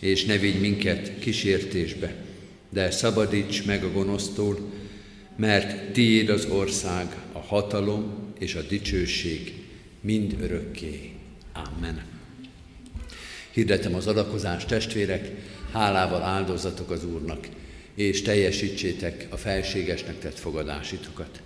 És 0.00 0.24
ne 0.24 0.38
vigy 0.38 0.60
minket 0.60 1.18
kísértésbe, 1.18 2.14
de 2.70 2.90
szabadíts 2.90 3.64
meg 3.64 3.84
a 3.84 3.92
gonosztól, 3.92 4.72
mert 5.36 5.92
tiéd 5.92 6.28
az 6.28 6.44
ország, 6.44 7.16
a 7.32 7.38
hatalom 7.38 8.32
és 8.38 8.54
a 8.54 8.62
dicsőség 8.62 9.52
mind 10.00 10.36
örökké. 10.40 11.10
Amen. 11.52 12.02
Hirdetem 13.50 13.94
az 13.94 14.06
adakozást, 14.06 14.68
testvérek, 14.68 15.30
hálával 15.72 16.22
áldozatok 16.22 16.90
az 16.90 17.04
Úrnak, 17.04 17.48
és 17.94 18.22
teljesítsétek 18.22 19.26
a 19.30 19.36
felségesnek 19.36 20.18
tett 20.18 20.38
fogadásitokat. 20.38 21.42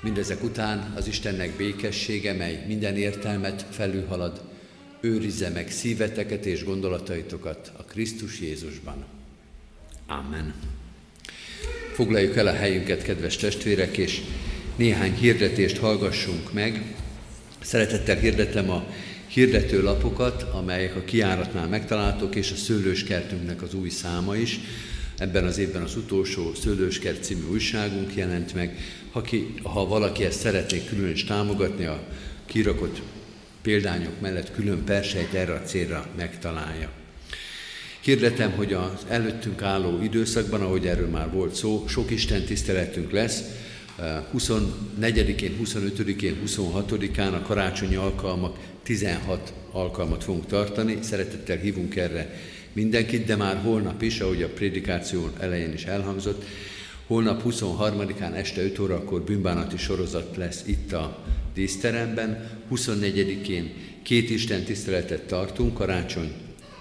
Mindezek 0.00 0.42
után 0.42 0.92
az 0.96 1.06
Istennek 1.06 1.56
békessége, 1.56 2.32
mely 2.32 2.64
minden 2.66 2.96
értelmet 2.96 3.66
felülhalad, 3.70 4.42
őrizze 5.04 5.48
meg 5.48 5.70
szíveteket 5.70 6.46
és 6.46 6.64
gondolataitokat 6.64 7.72
a 7.76 7.82
Krisztus 7.82 8.40
Jézusban. 8.40 9.04
Amen. 10.06 10.54
Foglaljuk 11.92 12.36
el 12.36 12.46
a 12.46 12.52
helyünket, 12.52 13.02
kedves 13.02 13.36
testvérek, 13.36 13.96
és 13.96 14.20
néhány 14.76 15.14
hirdetést 15.14 15.76
hallgassunk 15.76 16.52
meg. 16.52 16.94
Szeretettel 17.60 18.16
hirdetem 18.16 18.70
a 18.70 18.86
hirdető 19.26 19.82
lapokat, 19.82 20.42
amelyek 20.42 20.96
a 20.96 21.04
kiáratnál 21.04 21.68
megtaláltok, 21.68 22.34
és 22.34 22.50
a 22.50 22.56
szőlőskertünknek 22.56 23.62
az 23.62 23.74
új 23.74 23.88
száma 23.88 24.36
is. 24.36 24.60
Ebben 25.18 25.44
az 25.44 25.58
évben 25.58 25.82
az 25.82 25.96
utolsó 25.96 26.54
Szőlőskert 26.54 27.24
című 27.24 27.44
újságunk 27.50 28.14
jelent 28.14 28.54
meg. 28.54 28.78
Ha, 29.12 29.20
ki, 29.20 29.54
ha 29.62 29.86
valaki 29.86 30.24
ezt 30.24 30.40
szeretné 30.40 30.84
külön 30.84 31.10
is 31.10 31.24
támogatni, 31.24 31.84
a 31.84 32.06
kirakott 32.46 33.00
példányok 33.64 34.20
mellett 34.20 34.52
külön 34.52 34.84
persejt 34.84 35.34
erre 35.34 35.52
a 35.52 35.62
célra 35.62 36.06
megtalálja. 36.16 36.90
Hirdetem, 38.00 38.50
hogy 38.50 38.72
az 38.72 39.06
előttünk 39.08 39.62
álló 39.62 40.02
időszakban, 40.02 40.60
ahogy 40.60 40.86
erről 40.86 41.08
már 41.08 41.30
volt 41.30 41.54
szó, 41.54 41.84
sok 41.88 42.10
Isten 42.10 42.44
tiszteletünk 42.44 43.10
lesz. 43.10 43.42
24-én, 44.36 45.56
25-én, 45.64 46.36
26-án 46.46 47.32
a 47.32 47.42
karácsonyi 47.42 47.94
alkalmak 47.94 48.58
16 48.82 49.52
alkalmat 49.70 50.24
fogunk 50.24 50.46
tartani. 50.46 50.98
Szeretettel 51.02 51.56
hívunk 51.56 51.96
erre 51.96 52.34
mindenkit, 52.72 53.26
de 53.26 53.36
már 53.36 53.56
holnap 53.56 54.02
is, 54.02 54.20
ahogy 54.20 54.42
a 54.42 54.48
prédikáció 54.48 55.30
elején 55.40 55.72
is 55.72 55.84
elhangzott, 55.84 56.44
holnap 57.06 57.42
23-án 57.44 58.34
este 58.34 58.62
5 58.62 58.78
órakor 58.78 59.22
bűnbánati 59.22 59.76
sorozat 59.76 60.36
lesz 60.36 60.62
itt 60.66 60.92
a 60.92 61.24
díszteremben, 61.54 62.50
24-én 62.70 63.72
két 64.02 64.30
Isten 64.30 64.64
tiszteletet 64.64 65.22
tartunk, 65.22 65.74
karácsony 65.74 66.32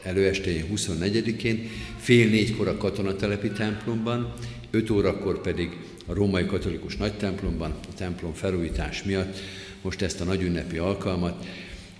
előestéjén 0.03 0.65
24-én, 0.75 1.69
fél 1.97 2.29
négykor 2.29 2.67
a 2.67 2.77
katonatelepi 2.77 3.49
templomban, 3.49 4.33
5 4.71 4.89
órakor 4.89 5.41
pedig 5.41 5.77
a 6.05 6.13
római 6.13 6.45
katolikus 6.45 6.97
nagy 6.97 7.13
templomban, 7.13 7.71
a 7.71 7.93
templom 7.97 8.33
felújítás 8.33 9.03
miatt 9.03 9.39
most 9.81 10.01
ezt 10.01 10.21
a 10.21 10.23
nagy 10.23 10.41
ünnepi 10.41 10.77
alkalmat 10.77 11.45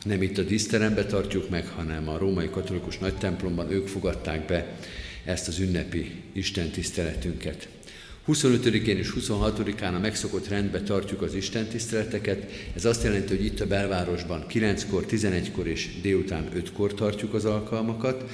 nem 0.03 0.21
itt 0.21 0.37
a 0.37 0.43
díszterembe 0.43 1.05
tartjuk 1.05 1.49
meg, 1.49 1.67
hanem 1.67 2.09
a 2.09 2.17
római 2.17 2.49
katolikus 2.49 2.97
nagy 2.97 3.15
templomban 3.15 3.71
ők 3.71 3.87
fogadták 3.87 4.45
be 4.45 4.77
ezt 5.25 5.47
az 5.47 5.59
ünnepi 5.59 6.11
Isten 6.31 6.69
tiszteletünket. 6.69 7.67
25-én 8.27 8.97
és 8.97 9.13
26-án 9.19 9.95
a 9.95 9.99
megszokott 9.99 10.47
rendbe 10.47 10.81
tartjuk 10.81 11.21
az 11.21 11.33
Isten 11.33 11.67
tiszteleteket. 11.67 12.51
Ez 12.75 12.85
azt 12.85 13.03
jelenti, 13.03 13.35
hogy 13.35 13.45
itt 13.45 13.59
a 13.59 13.67
belvárosban 13.67 14.45
9-kor, 14.49 15.05
11-kor 15.09 15.67
és 15.67 15.89
délután 16.01 16.49
5-kor 16.55 16.93
tartjuk 16.93 17.33
az 17.33 17.45
alkalmakat. 17.45 18.29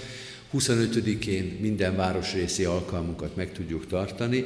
25-én 0.54 1.58
minden 1.62 1.96
városrészi 1.96 2.64
alkalmunkat 2.64 3.36
meg 3.36 3.52
tudjuk 3.52 3.88
tartani. 3.88 4.46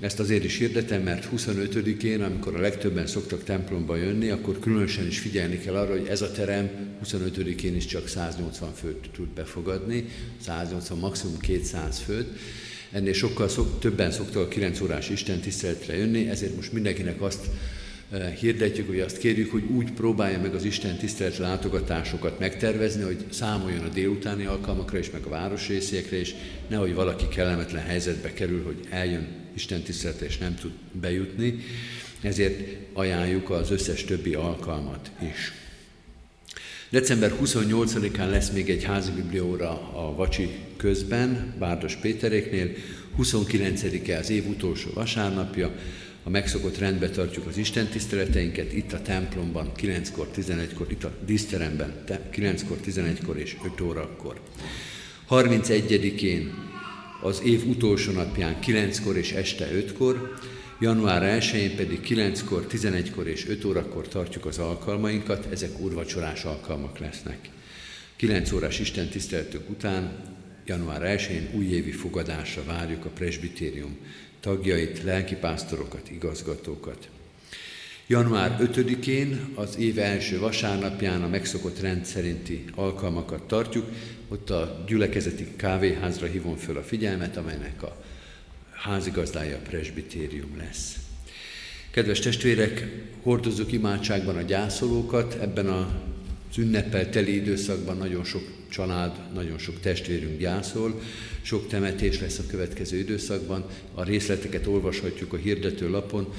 Ezt 0.00 0.20
azért 0.20 0.44
is 0.44 0.58
hirdetem, 0.58 1.02
mert 1.02 1.28
25-én, 1.36 2.22
amikor 2.22 2.56
a 2.56 2.60
legtöbben 2.60 3.06
szoktak 3.06 3.44
templomba 3.44 3.96
jönni, 3.96 4.28
akkor 4.28 4.58
különösen 4.58 5.06
is 5.06 5.18
figyelni 5.18 5.58
kell 5.58 5.74
arra, 5.74 5.90
hogy 5.90 6.06
ez 6.06 6.22
a 6.22 6.30
terem 6.30 6.70
25-én 7.04 7.76
is 7.76 7.86
csak 7.86 8.08
180 8.08 8.72
főt 8.74 9.10
tud 9.12 9.28
befogadni, 9.28 10.04
180, 10.40 10.98
maximum 10.98 11.38
200 11.38 11.98
főt. 11.98 12.38
Ennél 12.94 13.12
sokkal 13.12 13.48
szok, 13.48 13.80
többen 13.80 14.10
szoktak 14.10 14.42
a 14.42 14.48
9 14.48 14.80
órás 14.80 15.08
Isten 15.08 15.40
tiszteletre 15.40 15.96
jönni, 15.96 16.28
ezért 16.28 16.56
most 16.56 16.72
mindenkinek 16.72 17.22
azt 17.22 17.46
eh, 18.10 18.32
hirdetjük, 18.32 18.86
hogy 18.86 19.00
azt 19.00 19.18
kérjük, 19.18 19.50
hogy 19.50 19.62
úgy 19.62 19.92
próbálja 19.92 20.40
meg 20.40 20.54
az 20.54 20.64
Isten 20.64 20.96
tisztelet 20.96 21.36
látogatásokat 21.36 22.38
megtervezni, 22.38 23.02
hogy 23.02 23.24
számoljon 23.30 23.84
a 23.84 23.88
délutáni 23.88 24.44
alkalmakra 24.44 24.98
is, 24.98 25.10
meg 25.10 25.24
a 25.24 25.28
városrésziekre 25.28 26.16
is, 26.16 26.34
nehogy 26.68 26.94
valaki 26.94 27.28
kellemetlen 27.28 27.82
helyzetbe 27.82 28.32
kerül, 28.32 28.64
hogy 28.64 28.76
eljön 28.90 29.26
Isten 29.54 29.82
tiszteletre 29.82 30.26
és 30.26 30.38
nem 30.38 30.54
tud 30.54 30.72
bejutni. 30.92 31.58
Ezért 32.20 32.76
ajánljuk 32.92 33.50
az 33.50 33.70
összes 33.70 34.04
többi 34.04 34.34
alkalmat 34.34 35.10
is. 35.30 35.52
December 36.94 37.32
28-án 37.44 38.30
lesz 38.30 38.50
még 38.50 38.70
egy 38.70 38.84
házi 38.84 39.10
biblióra 39.10 39.70
a 39.70 40.14
Vacsi 40.16 40.48
közben, 40.76 41.54
Bárdos 41.58 41.94
Péteréknél, 41.94 42.70
29-e 43.18 44.18
az 44.18 44.30
év 44.30 44.48
utolsó 44.48 44.90
vasárnapja, 44.94 45.74
a 46.24 46.30
megszokott 46.30 46.78
rendbe 46.78 47.10
tartjuk 47.10 47.46
az 47.46 47.56
Isten 47.56 47.86
tiszteleteinket, 47.86 48.72
itt 48.72 48.92
a 48.92 49.02
templomban, 49.02 49.72
9-kor, 49.76 50.28
11-kor, 50.36 50.90
itt 50.90 51.04
a 51.04 51.12
díszteremben, 51.26 51.92
9-kor, 52.32 52.76
11-kor 52.86 53.38
és 53.38 53.56
5 53.64 53.80
órakor. 53.80 54.40
31-én 55.30 56.54
az 57.22 57.42
év 57.44 57.68
utolsó 57.68 58.12
napján 58.12 58.56
9-kor 58.66 59.16
és 59.16 59.32
este 59.32 59.68
5-kor, 59.72 60.34
Január 60.84 61.40
1-én 61.40 61.76
pedig 61.76 62.00
9-kor, 62.08 62.66
11-kor 62.70 63.26
és 63.26 63.48
5 63.48 63.64
órakor 63.64 64.08
tartjuk 64.08 64.46
az 64.46 64.58
alkalmainkat, 64.58 65.46
ezek 65.52 65.80
úrvacsorás 65.80 66.44
alkalmak 66.44 66.98
lesznek. 66.98 67.38
9 68.16 68.52
órás 68.52 68.78
Isten 68.78 69.08
tiszteletük 69.08 69.70
után, 69.70 70.12
január 70.66 71.00
1-én 71.18 71.48
újévi 71.54 71.90
fogadásra 71.90 72.64
várjuk 72.64 73.04
a 73.04 73.08
presbitérium 73.08 73.96
tagjait, 74.40 75.02
lelkipásztorokat, 75.02 76.10
igazgatókat. 76.10 77.08
Január 78.06 78.56
5-én, 78.60 79.48
az 79.54 79.78
év 79.78 79.98
első 79.98 80.38
vasárnapján 80.38 81.22
a 81.22 81.28
megszokott 81.28 81.80
rend 81.80 82.04
szerinti 82.04 82.64
alkalmakat 82.74 83.42
tartjuk. 83.42 83.86
Ott 84.28 84.50
a 84.50 84.84
gyülekezeti 84.86 85.46
kávéházra 85.56 86.26
hívom 86.26 86.56
föl 86.56 86.76
a 86.76 86.82
figyelmet, 86.82 87.36
amelynek 87.36 87.82
a 87.82 88.04
házigazdája 88.84 89.56
a 89.56 89.68
presbitérium 89.68 90.56
lesz. 90.56 90.96
Kedves 91.90 92.18
testvérek, 92.18 92.88
hordozzuk 93.22 93.72
imádságban 93.72 94.36
a 94.36 94.42
gyászolókat, 94.42 95.34
ebben 95.40 95.66
a 95.66 96.02
ünnepel 96.56 97.10
teli 97.10 97.34
időszakban 97.34 97.96
nagyon 97.96 98.24
sok 98.24 98.42
család, 98.68 99.32
nagyon 99.34 99.58
sok 99.58 99.80
testvérünk 99.80 100.38
gyászol, 100.38 101.00
sok 101.42 101.68
temetés 101.68 102.20
lesz 102.20 102.38
a 102.38 102.46
következő 102.46 102.98
időszakban, 102.98 103.66
a 103.94 104.02
részleteket 104.02 104.66
olvashatjuk 104.66 105.32
a 105.32 105.36
hirdető 105.36 105.90
lapon, 105.90 106.34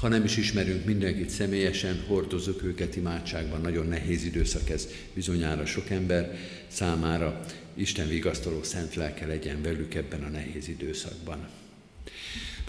ha 0.00 0.08
nem 0.08 0.24
is 0.24 0.36
ismerünk 0.36 0.84
mindenkit 0.84 1.30
személyesen, 1.30 2.04
hordozzuk 2.06 2.62
őket 2.62 2.96
imádságban, 2.96 3.60
nagyon 3.60 3.86
nehéz 3.86 4.24
időszak 4.24 4.70
ez 4.70 4.88
bizonyára 5.14 5.66
sok 5.66 5.90
ember 5.90 6.38
számára. 6.68 7.40
Isten 7.74 8.08
vigasztaló 8.08 8.62
szent 8.62 8.94
lelke 8.94 9.26
legyen 9.26 9.62
velük 9.62 9.94
ebben 9.94 10.22
a 10.22 10.28
nehéz 10.28 10.68
időszakban. 10.68 11.48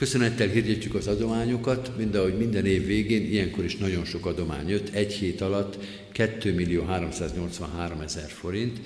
Köszönettel 0.02 0.47
hirdetjük 0.47 0.95
az 0.95 1.08
adományokat, 1.08 1.97
mind 1.97 2.16
ahogy 2.16 2.38
minden 2.38 2.66
év 2.66 2.86
végén, 2.86 3.26
ilyenkor 3.26 3.64
is 3.64 3.76
nagyon 3.76 4.06
sok 4.06 4.26
adomány 4.26 4.70
jött, 4.70 4.89
egy 4.89 5.14
hét 5.14 5.41
alatt 5.41 5.78
2 6.12 6.54
millió 6.54 6.84
383 6.84 7.99
ezer 7.99 8.30
forint. 8.30 8.80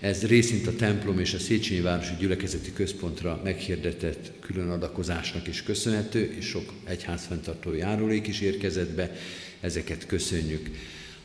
Ez 0.00 0.26
részint 0.26 0.66
a 0.66 0.76
templom 0.76 1.18
és 1.18 1.34
a 1.34 1.38
Széchenyi 1.38 1.80
Városi 1.80 2.12
Gyülekezeti 2.18 2.72
Központra 2.72 3.40
meghirdetett 3.44 4.32
külön 4.40 4.68
adakozásnak 4.68 5.46
is 5.48 5.62
köszönhető, 5.62 6.34
és 6.38 6.46
sok 6.46 6.72
egyházfenntartó 6.84 7.74
járulék 7.74 8.26
is 8.26 8.40
érkezett 8.40 8.90
be, 8.90 9.16
ezeket 9.60 10.06
köszönjük. 10.06 10.70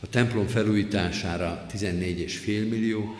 A 0.00 0.08
templom 0.08 0.46
felújítására 0.46 1.66
14,5 1.72 2.46
millió, 2.46 3.16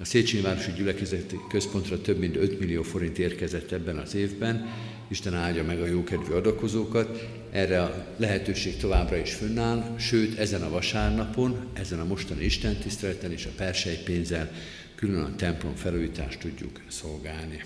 A 0.00 0.04
Széchenyi 0.04 0.42
Városi 0.42 0.72
Gyülekezeti 0.76 1.36
Központra 1.48 2.00
több 2.00 2.18
mint 2.18 2.36
5 2.36 2.60
millió 2.60 2.82
forint 2.82 3.18
érkezett 3.18 3.72
ebben 3.72 3.96
az 3.96 4.14
évben. 4.14 4.68
Isten 5.08 5.34
áldja 5.34 5.64
meg 5.64 5.80
a 5.80 5.86
jókedvű 5.86 6.32
adakozókat. 6.32 7.28
Erre 7.50 7.82
a 7.82 8.06
lehetőség 8.16 8.76
továbbra 8.76 9.16
is 9.16 9.34
fönnáll, 9.34 9.94
sőt 9.98 10.38
ezen 10.38 10.62
a 10.62 10.70
vasárnapon, 10.70 11.66
ezen 11.72 12.00
a 12.00 12.04
mostani 12.04 12.44
istentiszteleten 12.44 13.32
és 13.32 13.44
a 13.44 13.54
persely 13.56 14.02
pénzzel 14.04 14.52
külön 14.94 15.22
a 15.22 15.36
templom 15.36 15.74
felújítást 15.74 16.38
tudjuk 16.38 16.80
szolgálni. 16.88 17.64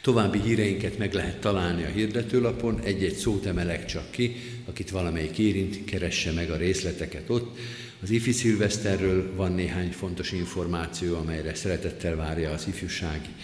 További 0.00 0.40
híreinket 0.40 0.98
meg 0.98 1.12
lehet 1.12 1.40
találni 1.40 1.84
a 1.84 1.88
hirdetőlapon, 1.88 2.80
egy-egy 2.80 3.14
szót 3.14 3.46
emelek 3.46 3.84
csak 3.84 4.10
ki, 4.10 4.36
akit 4.64 4.90
valamelyik 4.90 5.38
érint, 5.38 5.84
keresse 5.84 6.32
meg 6.32 6.50
a 6.50 6.56
részleteket 6.56 7.30
ott. 7.30 7.58
Az 8.02 8.10
ifi 8.10 8.32
szilveszterről 8.32 9.34
van 9.34 9.52
néhány 9.52 9.90
fontos 9.92 10.32
információ, 10.32 11.16
amelyre 11.16 11.54
szeretettel 11.54 12.16
várja 12.16 12.50
az 12.50 12.66
ifjúsági 12.68 13.34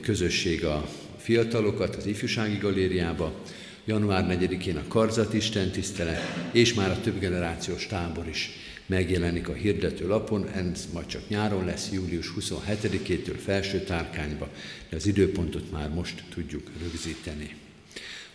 közösség 0.00 0.64
a 0.64 0.88
fiatalokat 1.22 1.96
az 1.96 2.06
ifjúsági 2.06 2.56
galériába. 2.56 3.42
Január 3.84 4.38
4-én 4.40 4.76
a 4.76 4.88
Karzat 4.88 5.34
Isten 5.34 5.70
tisztelet, 5.70 6.20
és 6.52 6.74
már 6.74 6.90
a 6.90 7.00
több 7.00 7.18
generációs 7.18 7.86
tábor 7.86 8.28
is 8.28 8.50
megjelenik 8.86 9.48
a 9.48 9.52
hirdető 9.52 10.06
lapon, 10.08 10.48
ez 10.48 10.88
majd 10.92 11.06
csak 11.06 11.28
nyáron 11.28 11.64
lesz, 11.64 11.90
július 11.92 12.32
27-től 12.40 13.36
felső 13.44 13.80
tárkányba, 13.80 14.48
de 14.88 14.96
az 14.96 15.06
időpontot 15.06 15.70
már 15.70 15.88
most 15.88 16.22
tudjuk 16.34 16.70
rögzíteni. 16.82 17.54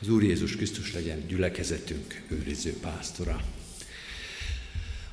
Az 0.01 0.09
Úr 0.09 0.23
Jézus 0.23 0.55
Krisztus 0.55 0.93
legyen 0.93 1.23
gyülekezetünk 1.27 2.21
őriző 2.27 2.73
pásztora. 2.81 3.41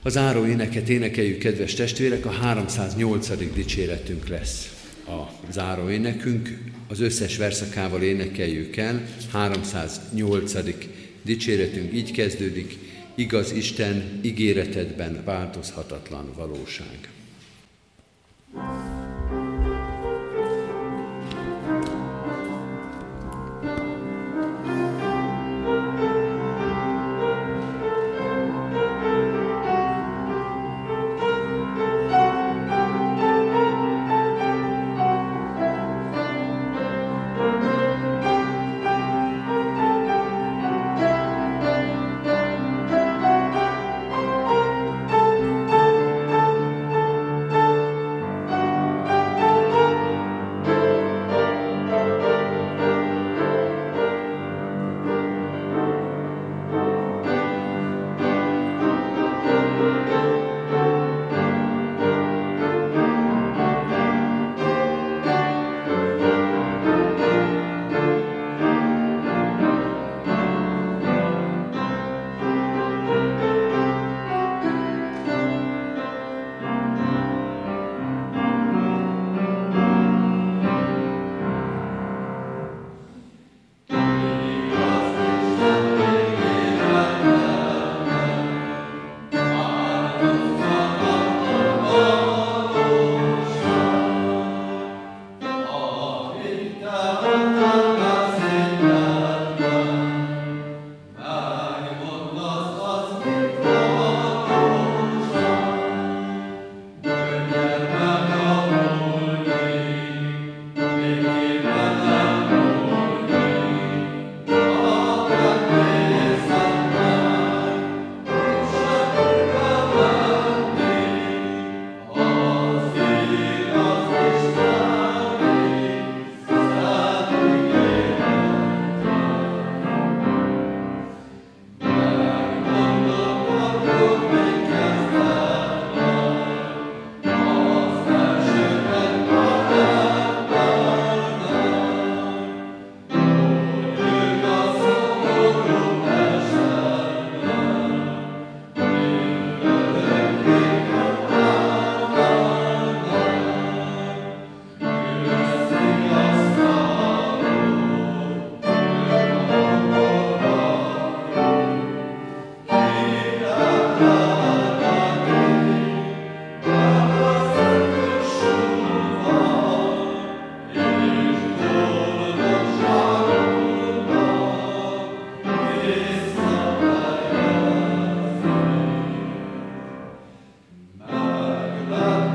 Az 0.03 0.17
áró 0.17 0.47
éneket 0.47 0.89
énekeljük, 0.89 1.39
kedves 1.39 1.75
testvérek, 1.75 2.27
a 2.27 2.31
308. 2.31 3.53
dicséretünk 3.55 4.29
lesz 4.29 4.74
a 5.07 5.31
záró 5.51 5.91
énekünk. 5.91 6.59
Az 6.89 7.01
összes 7.01 7.37
verszakával 7.37 8.03
énekeljük 8.03 8.77
el. 8.77 9.07
308. 9.33 10.55
dicséretünk 11.23 11.93
így 11.93 12.11
kezdődik. 12.11 12.79
Igaz 13.15 13.53
Isten 13.53 14.21
ígéretedben 14.23 15.23
változhatatlan 15.25 16.33
valóság. 16.37 17.09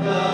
the 0.02 0.29